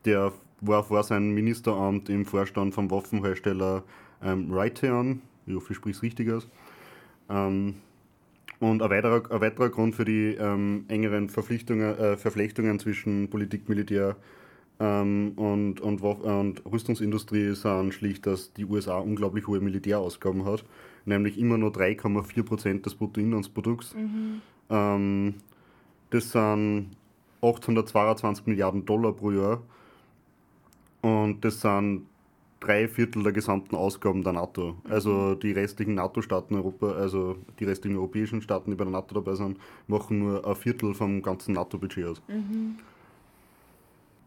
der 0.04 0.33
war 0.61 0.85
vor 0.85 1.02
seinem 1.02 1.35
Ministeramt 1.35 2.09
im 2.09 2.24
Vorstand 2.24 2.72
vom 2.72 2.88
Waffenhersteller 2.88 3.83
ähm, 4.22 4.52
Raytheon. 4.52 5.22
Ich 5.46 5.57
hoffe, 5.57 5.72
ich 5.72 5.76
spreche 5.76 5.96
es 5.96 6.02
richtig 6.04 6.31
aus. 6.31 6.46
Ähm, 7.28 7.74
und 8.61 8.83
ein 8.83 8.90
weiterer, 8.90 9.31
ein 9.31 9.40
weiterer 9.40 9.68
Grund 9.68 9.94
für 9.94 10.05
die 10.05 10.35
ähm, 10.35 10.85
engeren 10.88 11.29
Verpflichtungen, 11.29 11.99
äh, 11.99 12.16
Verflechtungen 12.16 12.79
zwischen 12.79 13.31
Politik, 13.31 13.68
Militär 13.68 14.16
ähm, 14.81 15.33
und, 15.37 15.81
und, 15.81 16.01
und 16.01 16.62
Rüstungsindustrie 16.64 17.55
sind 17.55 17.94
schlicht, 17.94 18.27
dass 18.27 18.53
die 18.53 18.64
USA 18.64 18.99
unglaublich 18.99 19.47
hohe 19.47 19.61
Militärausgaben 19.61 20.44
hat, 20.44 20.64
nämlich 21.05 21.38
immer 21.38 21.59
nur 21.59 21.71
3,4 21.71 22.42
Prozent 22.42 22.87
des 22.87 22.94
Bruttoinlandsprodukts. 22.94 23.94
Mhm. 23.94 24.40
Ähm, 24.71 25.35
das 26.11 26.33
sind 26.33 26.90
822 27.42 28.47
Milliarden 28.47 28.85
Dollar 28.85 29.12
pro 29.12 29.31
Jahr 29.31 29.62
und 31.03 31.44
das 31.44 31.61
sind 31.61 32.07
drei 32.61 32.88
Viertel 32.88 33.23
der 33.23 33.33
gesamten 33.33 33.77
Ausgaben 33.77 34.23
der 34.25 34.33
NATO. 34.33 34.77
Also 34.88 35.35
die 35.35 35.53
restlichen 35.53 35.94
NATO-Staaten 35.94 36.55
Europa, 36.55 36.92
also 36.92 37.37
die 37.59 37.64
restlichen 37.64 37.97
europäischen 37.97 38.42
Staaten, 38.42 38.71
die 38.71 38.77
bei 38.77 38.85
der 38.85 38.92
NATO 38.92 39.14
dabei 39.14 39.35
sind, 39.35 39.59
machen 39.87 40.18
nur 40.18 40.47
ein 40.47 40.57
Viertel 40.57 40.94
vom 40.94 41.23
ganzen 41.23 41.55
NATO-Budget 41.55 42.07
aus. 42.07 42.23
Mhm. 42.29 42.77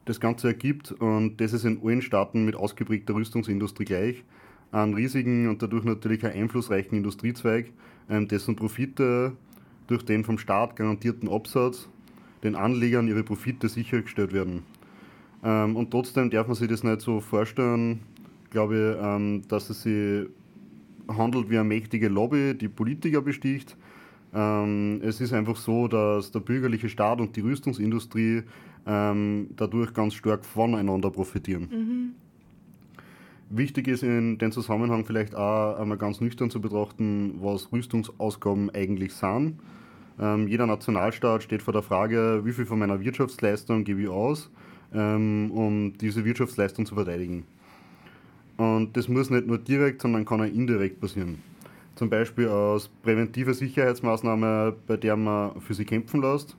Das 0.05 0.19
Ganze 0.19 0.47
ergibt, 0.47 0.91
und 0.93 1.39
das 1.39 1.53
ist 1.53 1.65
in 1.65 1.79
allen 1.83 2.01
Staaten 2.01 2.45
mit 2.45 2.55
ausgeprägter 2.55 3.13
Rüstungsindustrie 3.13 3.85
gleich, 3.85 4.23
einen 4.71 4.93
riesigen 4.93 5.49
und 5.49 5.61
dadurch 5.61 5.83
natürlich 5.83 6.23
einen 6.25 6.43
einflussreichen 6.43 6.97
Industriezweig, 6.97 7.71
ähm, 8.09 8.27
dessen 8.27 8.55
Profite 8.55 9.33
durch 9.87 10.03
den 10.03 10.23
vom 10.23 10.37
Staat 10.37 10.75
garantierten 10.75 11.29
Absatz 11.29 11.89
den 12.43 12.55
Anlegern 12.55 13.07
ihre 13.07 13.23
Profite 13.23 13.69
sichergestellt 13.69 14.33
werden. 14.33 14.63
Ähm, 15.43 15.75
und 15.75 15.91
trotzdem 15.91 16.29
darf 16.29 16.47
man 16.47 16.55
sich 16.55 16.67
das 16.67 16.83
nicht 16.83 17.01
so 17.01 17.19
vorstellen, 17.19 17.99
glaube 18.51 18.75
ich, 18.75 19.03
ähm, 19.03 19.41
dass 19.47 19.69
es 19.69 19.81
sich 19.83 20.27
handelt 21.07 21.49
wie 21.49 21.57
eine 21.57 21.67
mächtige 21.67 22.07
Lobby, 22.07 22.53
die 22.55 22.69
Politiker 22.69 23.21
besticht. 23.21 23.75
Ähm, 24.33 25.01
es 25.03 25.19
ist 25.19 25.33
einfach 25.33 25.55
so, 25.55 25.87
dass 25.87 26.31
der 26.31 26.39
bürgerliche 26.39 26.87
Staat 26.87 27.19
und 27.19 27.35
die 27.35 27.41
Rüstungsindustrie 27.41 28.43
ähm, 28.85 29.49
dadurch 29.55 29.93
ganz 29.93 30.13
stark 30.13 30.45
voneinander 30.45 31.09
profitieren. 31.09 31.67
Mhm. 31.71 32.11
Wichtig 33.49 33.89
ist 33.89 34.03
in 34.03 34.37
dem 34.37 34.51
Zusammenhang 34.53 35.03
vielleicht 35.03 35.35
auch 35.35 35.77
einmal 35.77 35.97
ganz 35.97 36.21
nüchtern 36.21 36.49
zu 36.49 36.61
betrachten, 36.61 37.39
was 37.41 37.71
Rüstungsausgaben 37.73 38.69
eigentlich 38.69 39.13
sind. 39.13 39.59
Ähm, 40.19 40.47
jeder 40.47 40.67
Nationalstaat 40.67 41.43
steht 41.43 41.61
vor 41.61 41.73
der 41.73 41.81
Frage, 41.81 42.41
wie 42.45 42.53
viel 42.53 42.65
von 42.65 42.79
meiner 42.79 43.01
Wirtschaftsleistung 43.01 43.83
gebe 43.83 44.03
ich 44.03 44.07
aus 44.07 44.49
ähm, 44.93 45.51
um 45.51 45.97
diese 45.97 46.25
Wirtschaftsleistung 46.25 46.85
zu 46.85 46.95
verteidigen. 46.95 47.45
Und 48.61 48.95
das 48.95 49.07
muss 49.07 49.31
nicht 49.31 49.47
nur 49.47 49.57
direkt, 49.57 50.03
sondern 50.03 50.23
kann 50.23 50.39
auch 50.39 50.45
indirekt 50.45 51.01
passieren. 51.01 51.39
Zum 51.95 52.11
Beispiel 52.11 52.47
aus 52.47 52.89
präventiver 53.01 53.55
Sicherheitsmaßnahme, 53.55 54.75
bei 54.85 54.97
der 54.97 55.15
man 55.15 55.59
für 55.61 55.73
sie 55.73 55.83
kämpfen 55.83 56.21
lässt 56.21 56.55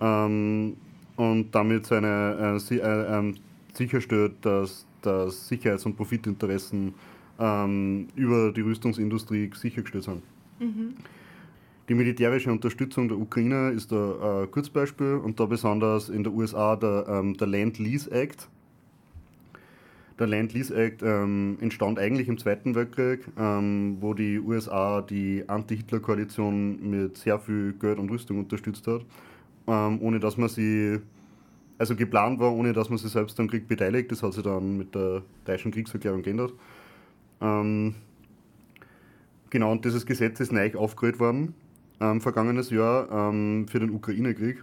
ähm, 0.00 0.76
und 1.16 1.52
damit 1.52 1.86
seine, 1.86 2.60
äh, 2.70 2.74
äh, 2.76 3.18
äh, 3.18 3.34
sicherstellt, 3.74 4.34
dass, 4.42 4.86
dass 5.02 5.48
Sicherheits- 5.48 5.84
und 5.86 5.96
Profitinteressen 5.96 6.94
ähm, 7.40 8.06
über 8.14 8.52
die 8.52 8.60
Rüstungsindustrie 8.60 9.50
sichergestellt 9.56 10.04
sind. 10.04 10.22
Mhm. 10.60 10.94
Die 11.88 11.94
militärische 11.94 12.52
Unterstützung 12.52 13.08
der 13.08 13.18
Ukraine 13.18 13.70
ist 13.70 13.90
da 13.90 14.42
ein 14.42 14.50
Kurzbeispiel 14.52 15.14
und 15.14 15.40
da 15.40 15.46
besonders 15.46 16.10
in 16.10 16.22
den 16.22 16.32
USA 16.32 16.76
der, 16.76 17.06
ähm, 17.08 17.36
der 17.36 17.48
Land-Lease 17.48 18.08
Act. 18.12 18.48
Der 20.18 20.26
Land-Lease 20.26 20.74
Act 20.74 21.02
ähm, 21.02 21.58
entstand 21.60 21.98
eigentlich 21.98 22.28
im 22.28 22.38
Zweiten 22.38 22.74
Weltkrieg, 22.74 23.20
ähm, 23.38 23.98
wo 24.00 24.14
die 24.14 24.40
USA 24.40 25.00
die 25.00 25.44
Anti-Hitler-Koalition 25.46 26.90
mit 26.90 27.18
sehr 27.18 27.38
viel 27.38 27.74
Geld 27.74 27.98
und 27.98 28.10
Rüstung 28.10 28.38
unterstützt 28.38 28.86
hat, 28.86 29.02
ähm, 29.68 30.00
ohne 30.02 30.18
dass 30.18 30.36
man 30.36 30.48
sie, 30.48 30.98
also 31.78 31.94
geplant 31.94 32.40
war, 32.40 32.52
ohne 32.52 32.72
dass 32.72 32.88
man 32.88 32.98
sich 32.98 33.12
selbst 33.12 33.38
am 33.38 33.48
Krieg 33.48 33.68
beteiligt. 33.68 34.10
Das 34.10 34.22
hat 34.22 34.32
sich 34.32 34.42
dann 34.42 34.78
mit 34.78 34.94
der 34.94 35.22
deutschen 35.44 35.70
Kriegserklärung 35.70 36.22
geändert. 36.22 36.52
Ähm, 37.40 37.94
genau, 39.50 39.70
und 39.70 39.84
dieses 39.84 40.04
Gesetz 40.04 40.40
ist 40.40 40.52
neu 40.52 40.74
aufgerührt 40.74 41.20
worden 41.20 41.54
ähm, 42.00 42.20
vergangenes 42.20 42.70
Jahr 42.70 43.10
ähm, 43.10 43.66
für 43.68 43.80
den 43.80 43.90
Ukraine-Krieg. 43.90 44.62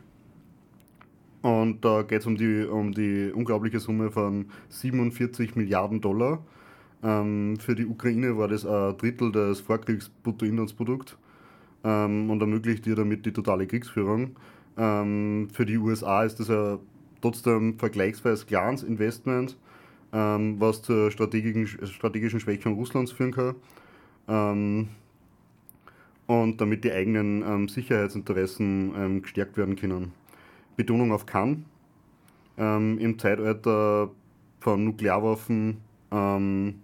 Und 1.45 1.85
da 1.85 2.01
geht 2.01 2.21
es 2.21 2.25
um 2.25 2.35
die, 2.35 2.65
um 2.65 2.91
die 2.91 3.31
unglaubliche 3.31 3.79
Summe 3.79 4.09
von 4.09 4.47
47 4.69 5.55
Milliarden 5.55 6.01
Dollar. 6.01 6.43
Ähm, 7.03 7.57
für 7.59 7.75
die 7.75 7.85
Ukraine 7.85 8.35
war 8.35 8.47
das 8.47 8.65
ein 8.65 8.97
Drittel 8.97 9.31
des 9.31 9.59
Vorkriegsbruttoinlandsprodukts 9.59 11.15
ähm, 11.83 12.31
und 12.31 12.41
ermöglicht 12.41 12.87
ihr 12.87 12.95
damit 12.95 13.27
die 13.27 13.31
totale 13.31 13.67
Kriegsführung. 13.67 14.35
Ähm, 14.75 15.47
für 15.53 15.67
die 15.67 15.77
USA 15.77 16.23
ist 16.23 16.39
das 16.39 16.49
ein 16.49 16.79
trotzdem 17.21 17.77
vergleichsweise 17.77 18.47
kleines 18.47 18.81
Investment, 18.81 19.55
ähm, 20.13 20.55
was 20.59 20.81
zur 20.81 21.11
strategischen, 21.11 21.85
strategischen 21.85 22.39
Schwächung 22.39 22.73
Russlands 22.73 23.11
führen 23.11 23.31
kann. 23.31 23.55
Ähm, 24.27 24.87
und 26.25 26.59
damit 26.59 26.83
die 26.83 26.91
eigenen 26.91 27.43
ähm, 27.43 27.67
Sicherheitsinteressen 27.67 29.21
gestärkt 29.21 29.57
werden 29.57 29.75
können. 29.75 30.11
Betonung 30.75 31.11
auf 31.11 31.25
kann. 31.25 31.65
Ähm, 32.57 32.97
Im 32.99 33.19
Zeitalter 33.19 34.09
von 34.59 34.85
Nuklearwaffen 34.85 35.77
ähm, 36.11 36.81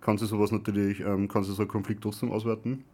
kann 0.00 0.18
sich 0.18 0.28
sowas 0.28 0.52
natürlich, 0.52 1.00
ähm, 1.00 1.28
kann 1.28 1.44
sich 1.44 1.54
so 1.54 1.62
ein 1.62 1.68
Konflikt 1.68 2.02
trotzdem 2.02 2.30
auswerten. 2.30 2.84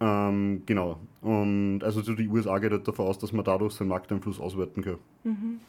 Ähm, 0.00 0.62
genau. 0.66 0.98
Und 1.20 1.82
also 1.82 2.02
die 2.02 2.28
USA 2.28 2.58
geht 2.58 2.72
halt 2.72 2.86
davon 2.86 3.06
aus, 3.06 3.18
dass 3.18 3.32
man 3.32 3.44
dadurch 3.44 3.74
seinen 3.74 3.88
Markteinfluss 3.88 4.40
auswerten 4.40 4.82
kann. 4.82 4.98
Mhm. 5.24 5.60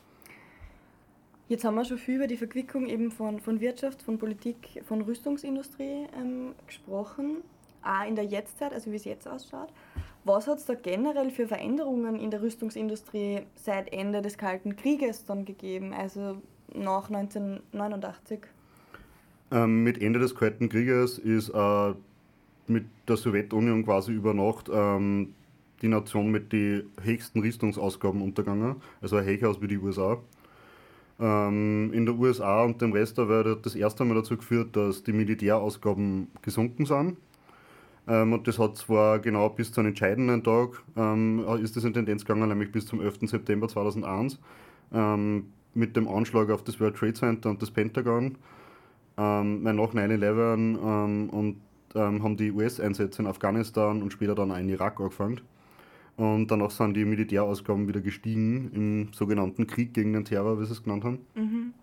Jetzt 1.47 1.65
haben 1.65 1.75
wir 1.75 1.85
schon 1.85 1.97
viel 1.97 2.15
über 2.15 2.27
die 2.27 2.37
Verquickung 2.37 2.87
eben 2.87 3.11
von, 3.11 3.39
von 3.39 3.59
Wirtschaft, 3.59 4.01
von 4.01 4.17
Politik, 4.17 4.81
von 4.85 5.01
Rüstungsindustrie 5.01 6.07
ähm, 6.17 6.53
gesprochen 6.65 7.43
auch 7.83 8.07
in 8.07 8.15
der 8.15 8.25
Jetztzeit, 8.25 8.73
also 8.73 8.91
wie 8.91 8.95
es 8.95 9.05
jetzt 9.05 9.27
ausschaut. 9.27 9.69
Was 10.25 10.47
hat 10.47 10.59
es 10.59 10.65
da 10.65 10.73
generell 10.73 11.31
für 11.31 11.47
Veränderungen 11.47 12.17
in 12.17 12.31
der 12.31 12.41
Rüstungsindustrie 12.41 13.41
seit 13.55 13.91
Ende 13.91 14.21
des 14.21 14.37
Kalten 14.37 14.77
Krieges 14.77 15.25
dann 15.25 15.43
gegeben, 15.43 15.93
also 15.93 16.37
nach 16.73 17.09
1989? 17.09 18.39
Ähm, 19.51 19.83
mit 19.83 20.01
Ende 20.01 20.19
des 20.19 20.33
Kalten 20.33 20.69
Krieges 20.69 21.17
ist 21.17 21.49
äh, 21.49 21.93
mit 22.67 22.85
der 23.07 23.17
Sowjetunion 23.17 23.83
quasi 23.83 24.13
über 24.13 24.33
Nacht 24.33 24.69
ähm, 24.73 25.33
die 25.81 25.89
Nation 25.89 26.31
mit 26.31 26.53
den 26.53 26.89
höchsten 27.01 27.41
Rüstungsausgaben 27.41 28.21
untergegangen, 28.21 28.77
also 29.01 29.17
ein 29.17 29.25
höher 29.25 29.49
als 29.49 29.61
wie 29.61 29.67
die 29.67 29.77
USA. 29.77 30.17
Ähm, 31.19 31.91
in 31.93 32.05
den 32.05 32.17
USA 32.17 32.63
und 32.63 32.81
dem 32.81 32.93
Rest 32.93 33.17
der 33.17 33.27
Welt 33.27 33.45
hat 33.45 33.65
das 33.65 33.75
erste 33.75 34.05
Mal 34.05 34.15
dazu 34.15 34.37
geführt, 34.37 34.75
dass 34.77 35.03
die 35.03 35.11
Militärausgaben 35.11 36.29
gesunken 36.41 36.85
sind 36.85 37.17
und 38.05 38.47
das 38.47 38.59
hat 38.59 38.75
zwar 38.77 39.19
genau 39.19 39.49
bis 39.49 39.71
zu 39.71 39.79
einem 39.79 39.89
entscheidenden 39.89 40.43
Tag 40.43 40.83
ähm, 40.97 41.45
ist 41.61 41.77
das 41.77 41.85
in 41.85 41.93
Tendenz 41.93 42.25
gegangen, 42.25 42.49
nämlich 42.49 42.71
bis 42.71 42.85
zum 42.85 42.99
11. 42.99 43.29
September 43.29 43.67
2001 43.67 44.39
ähm, 44.93 45.45
mit 45.73 45.95
dem 45.95 46.07
Anschlag 46.07 46.49
auf 46.49 46.63
das 46.63 46.79
World 46.79 46.95
Trade 46.95 47.13
Center 47.13 47.49
und 47.49 47.61
das 47.61 47.71
Pentagon. 47.71 48.37
Ähm, 49.17 49.63
nach 49.63 49.73
9-11 49.73 50.53
ähm, 50.53 51.29
und 51.29 51.61
ähm, 51.95 52.23
haben 52.23 52.37
die 52.37 52.51
US-Einsätze 52.51 53.21
in 53.21 53.27
Afghanistan 53.27 54.01
und 54.01 54.11
später 54.11 54.35
dann 54.35 54.51
auch 54.51 54.57
in 54.57 54.69
Irak 54.69 54.99
angefangen. 54.99 55.41
Und 56.15 56.49
danach 56.51 56.71
sind 56.71 56.95
die 56.95 57.05
Militärausgaben 57.05 57.87
wieder 57.87 58.01
gestiegen 58.01 58.71
im 58.73 59.13
sogenannten 59.13 59.65
Krieg 59.65 59.93
gegen 59.93 60.13
den 60.13 60.25
Terror, 60.25 60.59
wie 60.59 60.65
sie 60.65 60.73
es 60.73 60.83
genannt 60.83 61.03
haben. 61.03 61.19
Mhm. 61.35 61.73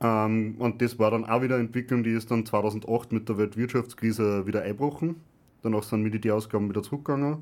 Ähm, 0.00 0.56
und 0.58 0.82
das 0.82 0.98
war 0.98 1.10
dann 1.10 1.24
auch 1.24 1.42
wieder 1.42 1.56
eine 1.56 1.64
Entwicklung, 1.64 2.02
die 2.02 2.12
ist 2.12 2.30
dann 2.30 2.46
2008 2.46 3.12
mit 3.12 3.28
der 3.28 3.38
Weltwirtschaftskrise 3.38 4.46
wieder 4.46 4.62
eingebrochen. 4.62 5.16
Danach 5.62 5.82
sind 5.82 6.02
Militärausgaben 6.02 6.68
wieder 6.68 6.82
zurückgegangen. 6.82 7.38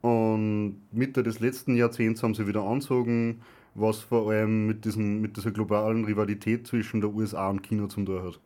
Und 0.00 0.76
Mitte 0.92 1.22
des 1.22 1.40
letzten 1.40 1.76
Jahrzehnts 1.76 2.22
haben 2.22 2.34
sie 2.34 2.46
wieder 2.46 2.62
anzogen, 2.62 3.40
was 3.74 4.00
vor 4.00 4.30
allem 4.30 4.66
mit, 4.66 4.84
diesen, 4.84 5.20
mit 5.20 5.36
dieser 5.36 5.50
globalen 5.50 6.04
Rivalität 6.04 6.66
zwischen 6.66 7.00
der 7.00 7.10
USA 7.10 7.48
und 7.48 7.62
China 7.62 7.88
zum 7.88 8.06
tun 8.06 8.22
hat. 8.22 8.40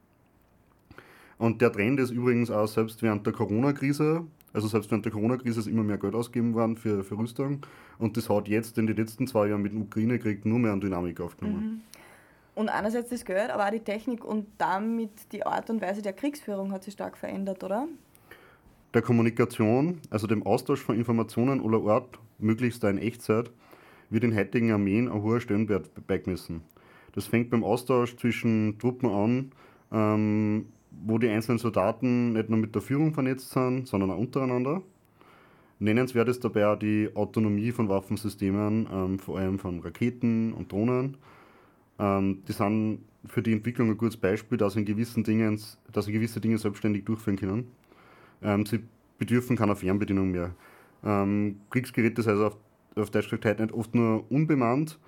Und 1.38 1.60
der 1.60 1.72
Trend 1.72 2.00
ist 2.00 2.10
übrigens 2.10 2.50
auch 2.50 2.66
selbst 2.66 3.02
während 3.02 3.26
der 3.26 3.32
Corona-Krise, 3.32 4.24
also 4.52 4.66
selbst 4.66 4.90
während 4.90 5.04
der 5.04 5.12
Corona-Krise 5.12 5.60
ist 5.60 5.66
immer 5.66 5.84
mehr 5.84 5.98
Geld 5.98 6.14
ausgegeben 6.14 6.54
worden 6.54 6.76
für, 6.76 7.04
für 7.04 7.18
Rüstung. 7.18 7.60
Und 7.98 8.16
das 8.16 8.28
hat 8.28 8.48
jetzt 8.48 8.78
in 8.78 8.86
den 8.86 8.96
letzten 8.96 9.26
zwei 9.26 9.48
Jahren 9.48 9.62
mit 9.62 9.72
dem 9.72 9.82
Ukraine-Krieg 9.82 10.44
nur 10.46 10.58
mehr 10.58 10.72
an 10.72 10.80
Dynamik 10.80 11.20
aufgenommen. 11.20 11.64
Mhm. 11.64 11.80
Und 12.58 12.70
einerseits 12.70 13.10
das 13.10 13.24
Geld, 13.24 13.50
aber 13.50 13.66
auch 13.66 13.70
die 13.70 13.78
Technik 13.78 14.24
und 14.24 14.48
damit 14.58 15.12
die 15.30 15.46
Art 15.46 15.70
und 15.70 15.80
Weise 15.80 16.02
der 16.02 16.12
Kriegsführung 16.12 16.72
hat 16.72 16.82
sich 16.82 16.94
stark 16.94 17.16
verändert, 17.16 17.62
oder? 17.62 17.86
Der 18.94 19.00
Kommunikation, 19.00 20.00
also 20.10 20.26
dem 20.26 20.44
Austausch 20.44 20.80
von 20.80 20.96
Informationen 20.96 21.64
aller 21.64 21.80
Ort, 21.84 22.18
möglichst 22.40 22.82
in 22.82 22.98
Echtzeit, 22.98 23.52
wird 24.10 24.24
in 24.24 24.34
heutigen 24.34 24.72
Armeen 24.72 25.08
ein 25.08 25.22
hoher 25.22 25.40
Stellenwert 25.40 25.88
beigemessen. 26.08 26.62
Das 27.12 27.28
fängt 27.28 27.48
beim 27.50 27.62
Austausch 27.62 28.16
zwischen 28.16 28.76
Truppen 28.80 29.08
an, 29.08 29.52
ähm, 29.92 30.66
wo 31.06 31.18
die 31.18 31.28
einzelnen 31.28 31.58
Soldaten 31.58 32.32
nicht 32.32 32.50
nur 32.50 32.58
mit 32.58 32.74
der 32.74 32.82
Führung 32.82 33.14
vernetzt 33.14 33.52
sind, 33.52 33.86
sondern 33.86 34.10
auch 34.10 34.18
untereinander. 34.18 34.82
Nennenswert 35.78 36.28
ist 36.28 36.42
dabei 36.42 36.66
auch 36.66 36.76
die 36.76 37.08
Autonomie 37.14 37.70
von 37.70 37.88
Waffensystemen, 37.88 38.88
ähm, 38.92 39.18
vor 39.20 39.38
allem 39.38 39.60
von 39.60 39.78
Raketen 39.78 40.52
und 40.54 40.72
Drohnen 40.72 41.16
ähm, 41.98 42.42
die 42.46 42.52
sind 42.52 43.00
für 43.26 43.42
die 43.42 43.52
Entwicklung 43.52 43.90
ein 43.90 43.98
gutes 43.98 44.16
Beispiel, 44.16 44.58
dass 44.58 44.74
sie, 44.74 44.80
in 44.80 44.84
gewissen 44.84 45.24
Dingen, 45.24 45.60
dass 45.92 46.04
sie 46.04 46.12
gewisse 46.12 46.40
Dinge 46.40 46.58
selbstständig 46.58 47.04
durchführen 47.04 47.36
können. 47.36 47.68
Ähm, 48.42 48.64
sie 48.66 48.80
bedürfen 49.18 49.56
keiner 49.56 49.76
Fernbedienung 49.76 50.30
mehr. 50.30 50.54
Ähm, 51.04 51.60
Kriegsgeräte 51.70 52.22
sind 52.22 52.32
also 52.32 52.46
auf, 52.46 52.56
auf 52.96 53.10
Deutsch 53.10 53.30
gesagt 53.30 53.60
nicht 53.60 53.72
oft 53.72 53.94
nur 53.94 54.30
unbemannt, 54.30 54.98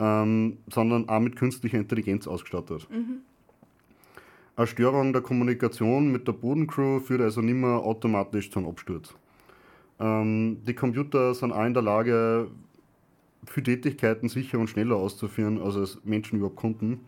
ähm, 0.00 0.58
sondern 0.70 1.08
auch 1.08 1.20
mit 1.20 1.36
künstlicher 1.36 1.78
Intelligenz 1.78 2.26
ausgestattet. 2.26 2.88
Mhm. 2.90 3.20
Eine 4.56 4.66
Störung 4.66 5.12
der 5.12 5.22
Kommunikation 5.22 6.10
mit 6.10 6.26
der 6.26 6.32
Bodencrew 6.32 7.00
führt 7.00 7.20
also 7.20 7.40
nicht 7.40 7.54
mehr 7.54 7.78
automatisch 7.78 8.50
zum 8.50 8.66
Absturz. 8.66 9.14
Ähm, 10.00 10.58
die 10.66 10.74
Computer 10.74 11.34
sind 11.34 11.52
auch 11.52 11.64
in 11.64 11.74
der 11.74 11.82
Lage, 11.82 12.50
für 13.44 13.62
Tätigkeiten 13.62 14.28
sicher 14.28 14.58
und 14.58 14.68
schneller 14.68 14.96
auszuführen, 14.96 15.60
als 15.60 15.76
es 15.76 16.04
Menschen 16.04 16.38
überhaupt 16.38 16.56
konnten. 16.56 17.00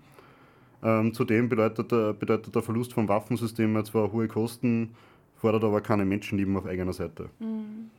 Ähm, 0.83 1.13
zudem 1.13 1.49
bedeutet 1.49 1.93
der, 1.93 2.13
bedeutet 2.15 2.55
der 2.55 2.63
Verlust 2.63 2.93
von 2.93 3.09
Waffensystemen 3.09 3.85
zwar 3.85 4.13
hohe 4.13 4.29
Kosten, 4.29 4.91
fordert 5.37 5.65
aber 5.65 5.81
keine 5.81 6.05
Menschenleben 6.05 6.57
auf 6.57 6.67
eigener 6.67 6.93
Seite. 6.93 7.29
Mhm. 7.39 7.91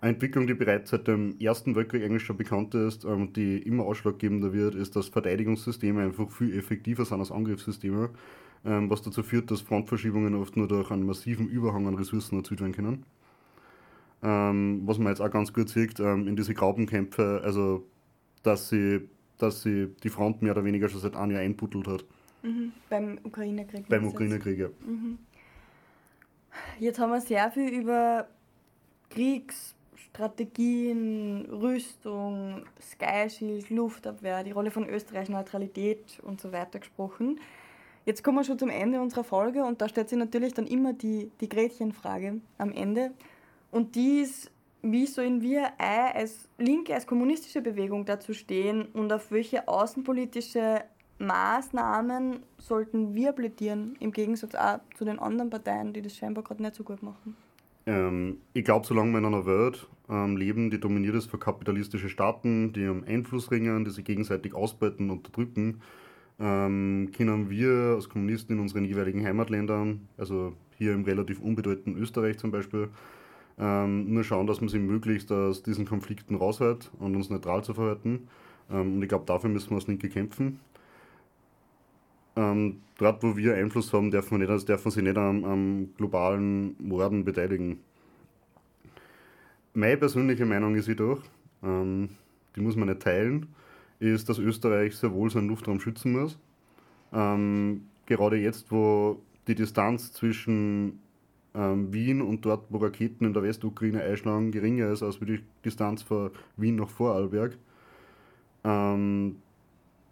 Eine 0.00 0.12
Entwicklung, 0.12 0.46
die 0.46 0.54
bereits 0.54 0.90
seit 0.90 1.08
dem 1.08 1.38
Ersten 1.40 1.74
Weltkrieg 1.74 2.04
eigentlich 2.04 2.22
schon 2.22 2.36
bekannt 2.36 2.74
ist 2.74 3.04
und 3.04 3.20
ähm, 3.20 3.32
die 3.32 3.58
immer 3.58 3.84
ausschlaggebender 3.84 4.52
wird, 4.52 4.74
ist, 4.74 4.94
dass 4.94 5.08
Verteidigungssysteme 5.08 6.02
einfach 6.02 6.30
viel 6.30 6.56
effektiver 6.56 7.04
sind 7.04 7.20
als 7.20 7.32
Angriffssysteme, 7.32 8.10
ähm, 8.64 8.90
was 8.90 9.02
dazu 9.02 9.22
führt, 9.22 9.50
dass 9.50 9.62
Frontverschiebungen 9.62 10.34
oft 10.34 10.56
nur 10.56 10.68
durch 10.68 10.90
einen 10.90 11.04
massiven 11.04 11.48
Überhang 11.48 11.86
an 11.86 11.94
Ressourcen 11.94 12.36
erzielt 12.36 12.60
werden 12.60 12.74
können 12.74 13.04
ähm, 14.22 14.82
was 14.84 14.98
man 14.98 15.08
jetzt 15.08 15.20
auch 15.20 15.30
ganz 15.30 15.52
gut 15.52 15.68
sieht, 15.68 15.98
ähm, 16.00 16.26
in 16.28 16.36
diese 16.36 16.54
Graubenkämpfe, 16.54 17.42
also 17.44 17.86
dass 18.42 18.68
sie, 18.68 19.08
dass 19.38 19.62
sie 19.62 19.88
die 20.02 20.08
Front 20.08 20.42
mehr 20.42 20.52
oder 20.52 20.64
weniger 20.64 20.88
schon 20.88 21.00
seit 21.00 21.16
einem 21.16 21.32
Jahr 21.32 21.42
einbuttelt 21.42 21.86
hat. 21.86 22.04
Mhm. 22.42 22.72
Beim 22.88 23.18
Ukraine-Krieg. 23.24 23.88
Beim 23.88 24.06
Ukraine-Krieg, 24.06 24.58
ja. 24.58 24.68
Mhm. 24.86 25.18
Jetzt 26.78 26.98
haben 26.98 27.10
wir 27.10 27.20
sehr 27.20 27.50
viel 27.50 27.68
über 27.68 28.26
Kriegsstrategien, 29.10 31.46
Rüstung, 31.50 32.62
Sky 32.80 33.28
Shield, 33.28 33.68
Luftabwehr, 33.70 34.44
die 34.44 34.52
Rolle 34.52 34.70
von 34.70 34.88
Österreich, 34.88 35.28
Neutralität 35.28 36.18
und 36.22 36.40
so 36.40 36.52
weiter 36.52 36.78
gesprochen. 36.78 37.38
Jetzt 38.06 38.22
kommen 38.22 38.38
wir 38.38 38.44
schon 38.44 38.58
zum 38.58 38.70
Ende 38.70 39.00
unserer 39.00 39.24
Folge 39.24 39.64
und 39.64 39.82
da 39.82 39.88
stellt 39.88 40.08
sich 40.08 40.18
natürlich 40.18 40.54
dann 40.54 40.66
immer 40.66 40.92
die, 40.92 41.30
die 41.40 41.48
Gretchenfrage 41.48 42.40
am 42.56 42.72
Ende. 42.72 43.10
Und 43.70 43.94
die 43.94 44.20
ist, 44.20 44.50
wie 44.82 45.06
sollen 45.06 45.42
wir 45.42 45.78
als 45.78 46.48
Linke, 46.58 46.94
als 46.94 47.06
kommunistische 47.06 47.60
Bewegung 47.60 48.04
dazu 48.04 48.32
stehen 48.32 48.86
und 48.92 49.12
auf 49.12 49.30
welche 49.30 49.66
außenpolitische 49.68 50.82
Maßnahmen 51.18 52.40
sollten 52.58 53.14
wir 53.14 53.32
plädieren, 53.32 53.96
im 54.00 54.12
Gegensatz 54.12 54.54
auch 54.54 54.80
zu 54.96 55.04
den 55.04 55.18
anderen 55.18 55.50
Parteien, 55.50 55.92
die 55.92 56.02
das 56.02 56.14
scheinbar 56.14 56.44
gerade 56.44 56.62
nicht 56.62 56.74
so 56.74 56.84
gut 56.84 57.02
machen? 57.02 57.36
Ähm, 57.86 58.38
ich 58.52 58.64
glaube, 58.64 58.86
solange 58.86 59.12
wir 59.12 59.18
in 59.18 59.24
einer 59.24 59.46
Welt 59.46 59.86
ähm, 60.08 60.36
leben, 60.36 60.70
die 60.70 60.80
dominiert 60.80 61.14
ist 61.14 61.30
von 61.30 61.40
kapitalistischen 61.40 62.08
Staaten, 62.08 62.72
die 62.72 62.86
um 62.88 63.04
Einfluss 63.04 63.50
ringen, 63.50 63.84
die 63.84 63.90
sich 63.90 64.04
gegenseitig 64.04 64.54
ausbeuten 64.54 65.10
und 65.10 65.18
unterdrücken, 65.18 65.80
ähm, 66.38 67.10
können 67.16 67.48
wir 67.48 67.94
als 67.94 68.08
Kommunisten 68.08 68.56
in 68.56 68.62
unseren 68.62 68.84
jeweiligen 68.84 69.24
Heimatländern, 69.24 70.08
also 70.18 70.52
hier 70.76 70.92
im 70.92 71.04
relativ 71.04 71.40
unbedeutenden 71.40 72.00
Österreich 72.02 72.38
zum 72.38 72.50
Beispiel, 72.50 72.90
ähm, 73.58 74.12
nur 74.12 74.24
schauen, 74.24 74.46
dass 74.46 74.60
man 74.60 74.68
sich 74.68 74.80
möglichst 74.80 75.32
aus 75.32 75.62
diesen 75.62 75.86
Konflikten 75.86 76.34
raushält 76.34 76.90
und 76.98 77.16
uns 77.16 77.30
neutral 77.30 77.64
zu 77.64 77.74
verhalten. 77.74 78.28
Ähm, 78.70 78.96
und 78.96 79.02
ich 79.02 79.08
glaube, 79.08 79.24
dafür 79.26 79.50
müssen 79.50 79.70
wir 79.70 79.76
als 79.76 79.86
Linke 79.86 80.08
kämpfen. 80.08 80.60
Ähm, 82.36 82.82
dort, 82.98 83.22
wo 83.22 83.36
wir 83.36 83.54
Einfluss 83.54 83.92
haben, 83.92 84.10
dürfen 84.10 84.32
wir, 84.32 84.38
nicht, 84.38 84.50
also 84.50 84.66
dürfen 84.66 84.90
sie 84.90 85.02
nicht 85.02 85.16
am, 85.16 85.44
am 85.44 85.88
globalen 85.96 86.76
Morden 86.78 87.24
beteiligen. 87.24 87.80
Meine 89.72 89.96
persönliche 89.96 90.44
Meinung 90.44 90.74
ist 90.74 90.88
jedoch, 90.88 91.22
ähm, 91.62 92.10
die 92.54 92.60
muss 92.60 92.76
man 92.76 92.88
nicht 92.88 93.00
teilen, 93.00 93.46
ist, 94.00 94.28
dass 94.28 94.38
Österreich 94.38 94.96
sehr 94.96 95.12
wohl 95.12 95.30
seinen 95.30 95.48
Luftraum 95.48 95.80
schützen 95.80 96.12
muss. 96.12 96.38
Ähm, 97.12 97.86
gerade 98.04 98.36
jetzt, 98.36 98.70
wo 98.70 99.20
die 99.48 99.54
Distanz 99.54 100.12
zwischen 100.12 100.98
ähm, 101.56 101.92
Wien 101.92 102.20
und 102.20 102.44
dort, 102.44 102.66
wo 102.68 102.78
Raketen 102.78 103.24
in 103.24 103.32
der 103.32 103.42
Westukraine 103.42 104.02
einschlagen, 104.02 104.50
geringer 104.50 104.90
ist 104.90 105.02
als 105.02 105.18
die 105.18 105.40
Distanz 105.64 106.02
von 106.02 106.30
Wien 106.56 106.76
nach 106.76 106.90
Vorarlberg. 106.90 107.56
Ähm, 108.64 109.36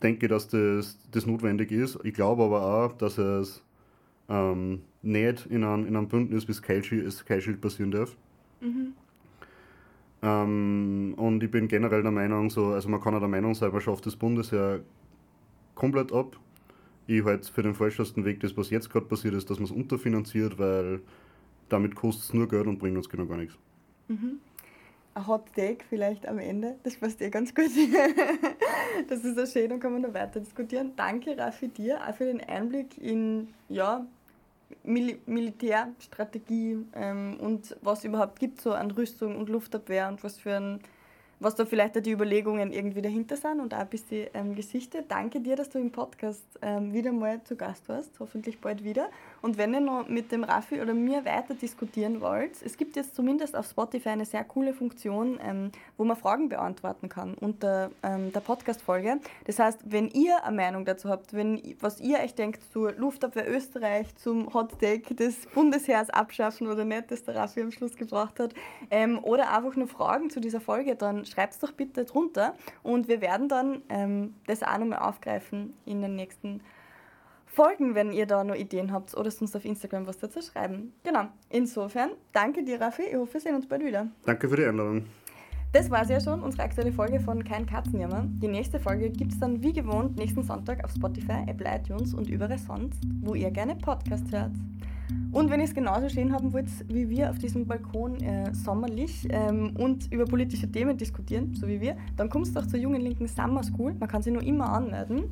denke, 0.02 0.28
dass 0.28 0.48
das, 0.48 0.98
das 1.11 1.26
notwendig 1.26 1.70
ist. 1.70 1.98
Ich 2.04 2.14
glaube 2.14 2.44
aber 2.44 2.62
auch, 2.62 2.92
dass 2.92 3.18
es 3.18 3.62
ähm, 4.28 4.83
nicht 5.02 5.46
in 5.46 5.64
einem, 5.64 5.87
in 5.87 5.96
einem 5.96 6.09
Bündnis 6.09 6.48
wie 6.48 6.83
Shield 6.83 7.61
passieren 7.61 7.90
darf. 7.90 8.16
Mhm. 8.61 8.92
Ähm, 10.22 11.14
und 11.18 11.42
ich 11.42 11.50
bin 11.50 11.68
generell 11.68 12.02
der 12.02 12.11
Meinung, 12.11 12.48
so, 12.48 12.68
also 12.68 12.88
man 12.88 13.00
kann 13.00 13.12
ja 13.12 13.20
der 13.20 13.28
Meinung 13.28 13.54
sein, 13.54 13.70
man 13.70 13.80
schafft 13.83 14.07
das 14.07 14.16
Bundesheer 14.16 14.80
komplett 15.74 16.12
ab. 16.12 16.38
Ich 17.07 17.22
halte 17.22 17.52
für 17.52 17.62
den 17.62 17.74
falschesten 17.74 18.24
Weg, 18.24 18.40
das 18.40 18.57
was 18.57 18.70
jetzt 18.70 18.88
gerade 18.88 19.04
passiert 19.04 19.35
ist, 19.35 19.50
dass 19.50 19.59
man 19.59 19.66
es 19.66 19.70
unterfinanziert, 19.70 20.59
weil 20.59 21.00
damit 21.68 21.94
kostet 21.94 22.24
es 22.24 22.35
nur 22.35 22.48
Geld 22.48 22.66
und 22.66 22.79
bringt 22.79 22.96
uns 22.96 23.09
genau 23.09 23.27
gar 23.27 23.37
nichts. 23.37 23.57
Mhm. 24.09 24.40
Ein 25.14 25.27
Hot 25.29 25.46
Take 25.55 25.85
vielleicht 25.88 26.27
am 26.27 26.38
Ende, 26.38 26.77
das 26.83 26.96
passt 26.96 27.20
dir 27.20 27.31
ganz 27.31 27.55
gut. 27.55 27.66
das 29.09 29.24
ist 29.24 29.37
ja 29.37 29.46
schön 29.46 29.72
und 29.72 29.81
kann 29.81 29.92
man 29.92 30.03
noch 30.03 30.14
weiter 30.14 30.40
diskutieren. 30.40 30.92
Danke, 30.96 31.38
Raffi, 31.38 31.68
dir 31.68 32.00
auch 32.05 32.14
für 32.14 32.24
den 32.24 32.40
Einblick 32.40 32.98
in 32.98 33.48
ja, 33.68 34.05
Mil 34.83 35.18
Militärstrategie 35.27 36.79
ähm, 36.94 37.37
und 37.38 37.77
was 37.83 38.05
überhaupt 38.05 38.40
gibt 38.40 38.61
so 38.61 38.72
an 38.72 38.90
Rüstung 38.90 39.37
und 39.37 39.48
Luftabwehr 39.48 40.09
und 40.09 40.24
was 40.24 40.38
für 40.38 40.57
ein 40.57 40.81
was 41.40 41.55
da 41.55 41.64
vielleicht 41.64 41.96
auch 41.96 42.03
die 42.03 42.12
Überlegungen 42.12 42.72
irgendwie 42.72 43.03
dahinter 43.03 43.37
sind 43.37 43.61
und 43.61 43.74
auch 43.74 43.79
ein 43.79 43.88
bisschen 43.88 44.29
ähm, 44.35 44.55
Geschichte. 44.55 45.05
Danke 45.07 45.40
dir, 45.40 45.57
dass 45.57 45.68
du 45.68 45.79
im 45.79 45.90
Podcast 45.90 46.44
ähm, 46.62 46.92
wieder 46.92 47.12
mal 47.12 47.42
zu 47.44 47.57
Gast 47.57 47.88
warst, 47.88 48.18
hoffentlich 48.20 48.61
bald 48.61 48.85
wieder. 48.85 49.11
Und 49.44 49.59
wenn 49.59 49.74
ihr 49.74 49.80
noch 49.80 50.09
mit 50.09 50.33
dem 50.33 50.42
Raffi 50.42 50.80
oder 50.80 50.94
mir 50.94 51.26
weiter 51.26 51.52
diskutieren 51.52 52.22
wollt, 52.22 52.62
es 52.62 52.78
gibt 52.78 52.96
jetzt 52.96 53.14
zumindest 53.14 53.54
auf 53.54 53.66
Spotify 53.66 54.09
eine 54.09 54.24
sehr 54.24 54.42
coole 54.42 54.72
Funktion, 54.72 55.38
ähm, 55.46 55.70
wo 55.98 56.04
man 56.04 56.16
Fragen 56.16 56.48
beantworten 56.48 57.11
kann 57.11 57.35
unter 57.35 57.90
ähm, 58.02 58.33
der 58.33 58.40
Podcast-Folge. 58.40 59.20
Das 59.44 59.59
heißt, 59.59 59.80
wenn 59.85 60.09
ihr 60.09 60.42
eine 60.44 60.57
Meinung 60.57 60.87
dazu 60.87 61.11
habt, 61.11 61.35
wenn, 61.35 61.61
was 61.80 62.00
ihr 62.00 62.20
euch 62.20 62.35
denkt 62.35 62.62
zur 62.72 62.92
Luftabwehr 62.92 63.46
Österreich, 63.46 64.16
zum 64.16 64.54
Hot 64.54 64.80
Take 64.80 65.14
des 65.14 65.44
Bundesheers 65.48 66.09
abschaffen 66.09 66.66
oder 66.66 66.87
nicht, 66.87 67.11
das 67.11 67.24
der 67.24 67.35
Raffi 67.35 67.61
am 67.61 67.70
Schluss 67.70 67.96
gebracht 67.96 68.40
hat, 68.40 68.54
ähm, 68.90 69.22
oder 69.22 69.54
einfach 69.54 69.76
nur 69.76 69.88
Fragen 69.88 70.30
zu 70.30 70.40
dieser 70.40 70.62
Folge, 70.62 70.96
dann 70.96 71.26
schreibt 71.26 71.52
es 71.52 71.59
doch 71.59 71.72
bitte 71.72 72.07
drunter 72.07 72.54
und 72.83 73.09
wir 73.09 73.20
werden 73.20 73.50
dann 73.50 73.83
ähm, 73.90 74.37
das 74.46 74.62
auch 74.62 74.78
nochmal 74.78 75.00
aufgreifen 75.00 75.76
in 75.85 76.00
den 76.00 76.16
nächsten 76.16 76.61
Folgen, 76.61 76.73
wenn 77.94 78.12
ihr 78.12 78.26
da 78.26 78.44
noch 78.44 78.54
Ideen 78.54 78.92
habt 78.92 79.16
oder 79.16 79.30
sonst 79.30 79.54
auf 79.56 79.64
Instagram 79.64 80.06
was 80.06 80.18
dazu 80.18 80.40
schreiben. 80.42 80.92
Genau, 81.04 81.26
insofern 81.50 82.10
danke 82.32 82.64
dir, 82.64 82.80
Raffi. 82.80 83.02
Ich 83.02 83.16
hoffe, 83.16 83.34
wir 83.34 83.40
sehen 83.40 83.54
uns 83.54 83.66
bald 83.66 83.84
wieder. 83.84 84.08
Danke 84.24 84.48
für 84.48 84.56
die 84.56 84.64
Einladung. 84.64 85.04
Das 85.72 85.90
war 85.90 86.02
es 86.02 86.08
ja 86.08 86.20
schon, 86.20 86.40
unsere 86.42 86.62
aktuelle 86.62 86.92
Folge 86.92 87.18
von 87.18 87.42
Kein 87.42 87.66
Katzenjammer. 87.66 88.26
Die 88.28 88.46
nächste 88.46 88.78
Folge 88.78 89.10
gibt 89.10 89.32
es 89.32 89.40
dann 89.40 89.60
wie 89.60 89.72
gewohnt 89.72 90.16
nächsten 90.16 90.44
Sonntag 90.44 90.84
auf 90.84 90.92
Spotify, 90.92 91.44
Apple 91.48 91.66
iTunes 91.68 92.14
und 92.14 92.28
überall 92.28 92.58
sonst, 92.58 93.02
wo 93.22 93.34
ihr 93.34 93.50
gerne 93.50 93.74
Podcast 93.74 94.30
hört. 94.30 94.52
Und 95.35 95.51
wenn 95.51 95.59
ihr 95.59 95.66
es 95.66 95.75
genauso 95.75 96.09
stehen 96.09 96.33
haben 96.33 96.53
wollt 96.53 96.68
wie 96.88 97.11
wir 97.11 97.29
auf 97.29 97.38
diesem 97.38 97.66
Balkon 97.66 98.20
äh, 98.20 98.55
sommerlich 98.55 99.27
ähm, 99.31 99.75
und 99.77 100.12
über 100.12 100.27
politische 100.27 100.70
Themen 100.70 100.97
diskutieren, 100.97 101.55
so 101.55 101.66
wie 101.66 101.81
wir, 101.81 101.97
dann 102.16 102.31
kommst 102.31 102.55
du 102.55 102.61
doch 102.61 102.66
zur 102.68 102.79
Jungen 102.79 103.01
Linken 103.01 103.27
Summer 103.27 103.64
School. 103.64 103.94
Man 103.99 104.09
kann 104.09 104.23
sich 104.23 104.33
nur 104.33 104.44
immer 104.44 104.68
anmelden. 104.68 105.25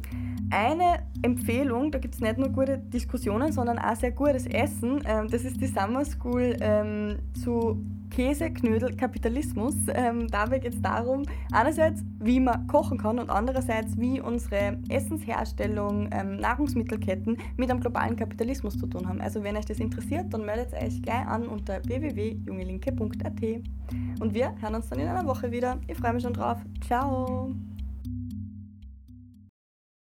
Eine 0.50 1.04
Empfehlung, 1.22 1.92
da 1.92 2.00
gibt 2.00 2.16
es 2.16 2.20
nicht 2.20 2.36
nur 2.36 2.48
gute 2.48 2.78
Diskussionen, 2.78 3.52
sondern 3.52 3.78
auch 3.78 3.94
sehr 3.94 4.10
gutes 4.10 4.46
Essen. 4.46 5.04
Ähm, 5.06 5.28
das 5.30 5.44
ist 5.44 5.60
die 5.60 5.68
Summer 5.68 6.04
School 6.04 6.56
ähm, 6.60 7.18
zu 7.40 7.80
Käse, 8.12 8.50
Knödel, 8.50 8.94
Kapitalismus. 8.94 9.74
Ähm, 9.88 10.28
dabei 10.28 10.58
geht 10.58 10.74
es 10.74 10.82
darum, 10.82 11.22
einerseits, 11.50 12.04
wie 12.20 12.40
man 12.40 12.66
kochen 12.66 12.98
kann 12.98 13.18
und 13.18 13.30
andererseits, 13.30 13.98
wie 13.98 14.20
unsere 14.20 14.78
Essensherstellung, 14.90 16.10
ähm, 16.12 16.36
Nahrungsmittelketten 16.36 17.38
mit 17.56 17.70
einem 17.70 17.80
globalen 17.80 18.14
Kapitalismus 18.14 18.78
zu 18.78 18.86
tun 18.86 19.08
haben. 19.08 19.20
Also 19.20 19.42
wenn 19.42 19.56
euch 19.56 19.64
das 19.64 19.80
interessiert, 19.80 20.32
dann 20.32 20.44
meldet 20.44 20.74
euch 20.74 21.02
gleich 21.02 21.26
an 21.26 21.48
unter 21.48 21.82
www.jungelinke.at. 21.84 23.42
Und 24.20 24.34
wir 24.34 24.54
hören 24.60 24.74
uns 24.74 24.88
dann 24.90 25.00
in 25.00 25.08
einer 25.08 25.26
Woche 25.26 25.50
wieder. 25.50 25.80
Ich 25.86 25.96
freue 25.96 26.12
mich 26.12 26.22
schon 26.22 26.34
drauf. 26.34 26.58
Ciao! 26.86 27.54